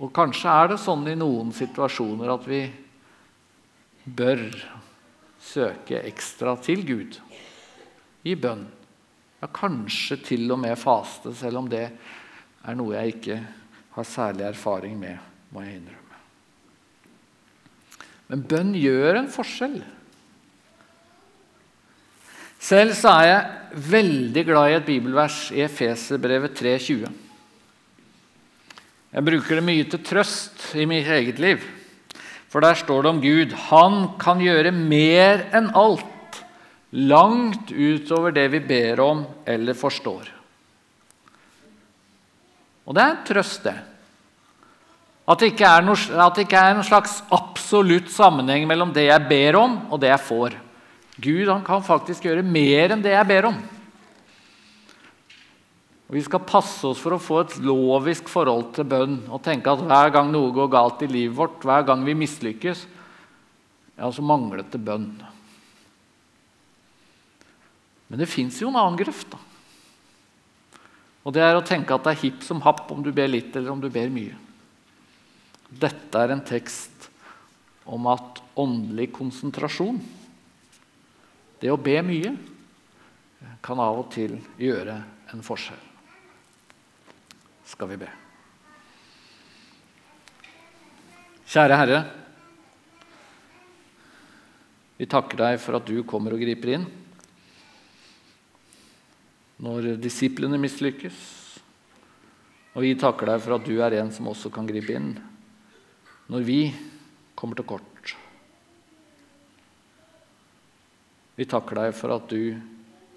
Og 0.04 0.12
kanskje 0.12 0.51
er 0.51 0.73
det 0.73 0.82
sånn 0.84 1.08
i 1.08 1.15
noen 1.15 1.54
situasjoner 1.56 2.34
at 2.34 2.43
vi 2.49 2.60
bør 4.04 4.43
søke 5.39 6.01
ekstra 6.10 6.58
til 6.60 6.84
Gud 6.84 7.15
i 8.27 8.36
bønn. 8.36 8.67
Ja, 9.39 9.47
kanskje 9.47 10.19
til 10.27 10.43
og 10.51 10.60
med 10.65 10.75
faste, 10.75 11.32
selv 11.39 11.63
om 11.63 11.71
det 11.71 11.86
er 11.88 12.77
noe 12.77 12.99
jeg 12.99 13.15
ikke 13.15 13.39
har 13.95 14.12
særlig 14.12 14.49
erfaring 14.51 14.99
med, 14.99 15.23
må 15.56 15.63
jeg 15.63 15.80
innrømme. 15.80 16.21
Men 18.27 18.45
bønn 18.51 18.75
gjør 18.75 19.23
en 19.23 19.32
forskjell. 19.32 19.80
Selv 22.62 22.93
så 22.93 23.10
er 23.17 23.28
jeg 23.28 23.82
veldig 23.89 24.45
glad 24.45 24.69
i 24.69 24.78
et 24.78 24.86
bibelvers 24.86 25.38
i 25.56 25.63
Efeserbrevet 25.65 26.54
3,20. 26.60 27.10
Jeg 29.12 29.28
bruker 29.28 29.58
det 29.58 29.65
mye 29.65 29.88
til 29.89 30.04
trøst 30.06 30.69
i 30.78 30.86
mitt 30.88 31.10
eget 31.10 31.41
liv. 31.41 31.63
For 32.52 32.63
der 32.63 32.78
står 32.78 33.04
det 33.04 33.12
om 33.12 33.21
Gud. 33.24 33.56
Han 33.71 33.97
kan 34.21 34.43
gjøre 34.43 34.71
mer 34.76 35.47
enn 35.56 35.71
alt, 35.76 36.41
langt 36.91 37.71
utover 37.71 38.36
det 38.36 38.50
vi 38.54 38.62
ber 38.63 39.02
om 39.04 39.26
eller 39.47 39.76
forstår. 39.76 40.30
Og 42.86 42.95
det 42.95 43.04
er 43.04 43.13
en 43.15 43.24
trøst, 43.28 43.63
det. 43.65 43.78
At 45.32 45.39
det, 45.39 45.54
ikke 45.54 45.69
er 45.69 45.86
noe, 45.86 45.95
at 45.95 46.36
det 46.36 46.45
ikke 46.45 46.60
er 46.60 46.76
en 46.76 46.86
slags 46.86 47.21
absolutt 47.32 48.10
sammenheng 48.12 48.65
mellom 48.67 48.91
det 48.93 49.08
jeg 49.08 49.30
ber 49.30 49.58
om, 49.60 49.78
og 49.93 50.02
det 50.04 50.12
jeg 50.12 50.28
får. 50.28 50.58
Gud 51.21 51.49
han 51.51 51.63
kan 51.65 51.84
faktisk 51.86 52.25
gjøre 52.25 52.45
mer 52.45 52.95
enn 52.95 53.03
det 53.03 53.13
jeg 53.13 53.29
ber 53.29 53.51
om. 53.51 53.57
Og 56.10 56.17
Vi 56.17 56.23
skal 56.25 56.43
passe 56.43 56.84
oss 56.89 56.99
for 56.99 57.15
å 57.15 57.21
få 57.21 57.43
et 57.43 57.53
lovisk 57.63 58.27
forhold 58.31 58.73
til 58.75 58.89
bønn 58.89 59.19
og 59.31 59.43
tenke 59.45 59.71
at 59.71 59.84
hver 59.86 60.10
gang 60.12 60.31
noe 60.34 60.51
går 60.55 60.71
galt 60.73 61.05
i 61.05 61.12
livet 61.12 61.38
vårt, 61.38 61.62
hver 61.63 61.86
gang 61.88 62.03
vi 62.03 62.17
mislykkes, 62.19 62.81
ja, 63.95 64.10
så 64.10 64.25
manglet 64.25 64.73
det 64.73 64.81
bønn. 64.84 65.07
Men 68.12 68.19
det 68.19 68.27
fins 68.27 68.57
jo 68.60 68.67
en 68.67 68.79
annen 68.81 68.99
grøft. 68.99 69.31
da. 69.31 69.39
Og 71.23 71.36
det 71.36 71.43
er 71.45 71.55
å 71.55 71.63
tenke 71.63 71.95
at 71.95 72.03
det 72.03 72.15
er 72.15 72.23
hipp 72.25 72.43
som 72.43 72.63
happ 72.65 72.89
om 72.91 73.03
du 73.05 73.12
ber 73.15 73.29
litt 73.29 73.55
eller 73.55 73.71
om 73.71 73.79
du 73.79 73.88
ber 73.93 74.10
mye. 74.12 74.36
Dette 75.69 76.19
er 76.19 76.34
en 76.34 76.43
tekst 76.43 77.07
om 77.88 78.10
at 78.12 78.41
åndelig 78.60 79.13
konsentrasjon 79.15 80.01
det 81.62 81.69
å 81.69 81.78
be 81.78 82.00
mye 82.06 82.34
kan 83.62 83.80
av 83.82 84.00
og 84.02 84.10
til 84.13 84.38
gjøre 84.62 84.95
en 85.34 85.43
forskjell. 85.45 85.82
Skal 87.71 87.91
vi 87.93 88.00
be. 88.02 88.10
Kjære 91.52 91.78
Herre. 91.78 92.02
Vi 94.97 95.08
takker 95.10 95.39
deg 95.41 95.60
for 95.62 95.78
at 95.78 95.88
du 95.88 96.02
kommer 96.08 96.36
og 96.36 96.41
griper 96.41 96.76
inn 96.78 96.89
når 99.62 99.95
disiplene 100.02 100.58
mislykkes. 100.62 101.19
Og 102.71 102.86
vi 102.86 102.95
takker 102.97 103.34
deg 103.34 103.43
for 103.43 103.58
at 103.58 103.67
du 103.67 103.76
er 103.84 104.00
en 104.00 104.12
som 104.15 104.30
også 104.32 104.52
kan 104.54 104.69
gripe 104.69 104.95
inn 104.95 105.13
når 106.32 106.45
vi 106.47 106.60
kommer 107.36 107.60
til 107.60 107.67
kort. 107.67 107.90
Vi 111.41 111.47
takker 111.49 111.80
deg 111.80 111.95
for 111.97 112.13
at 112.13 112.27
du 112.30 112.54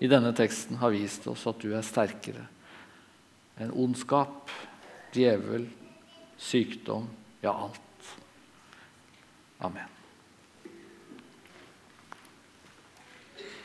i 0.00 0.08
denne 0.08 0.30
teksten 0.32 0.78
har 0.80 0.94
vist 0.94 1.26
oss 1.28 1.42
at 1.50 1.60
du 1.60 1.74
er 1.76 1.84
sterkere 1.84 2.46
enn 3.60 3.74
ondskap, 3.84 4.48
djevel, 5.12 5.68
sykdom, 6.40 7.04
ja 7.44 7.52
alt. 7.52 8.08
Amen. 9.60 9.93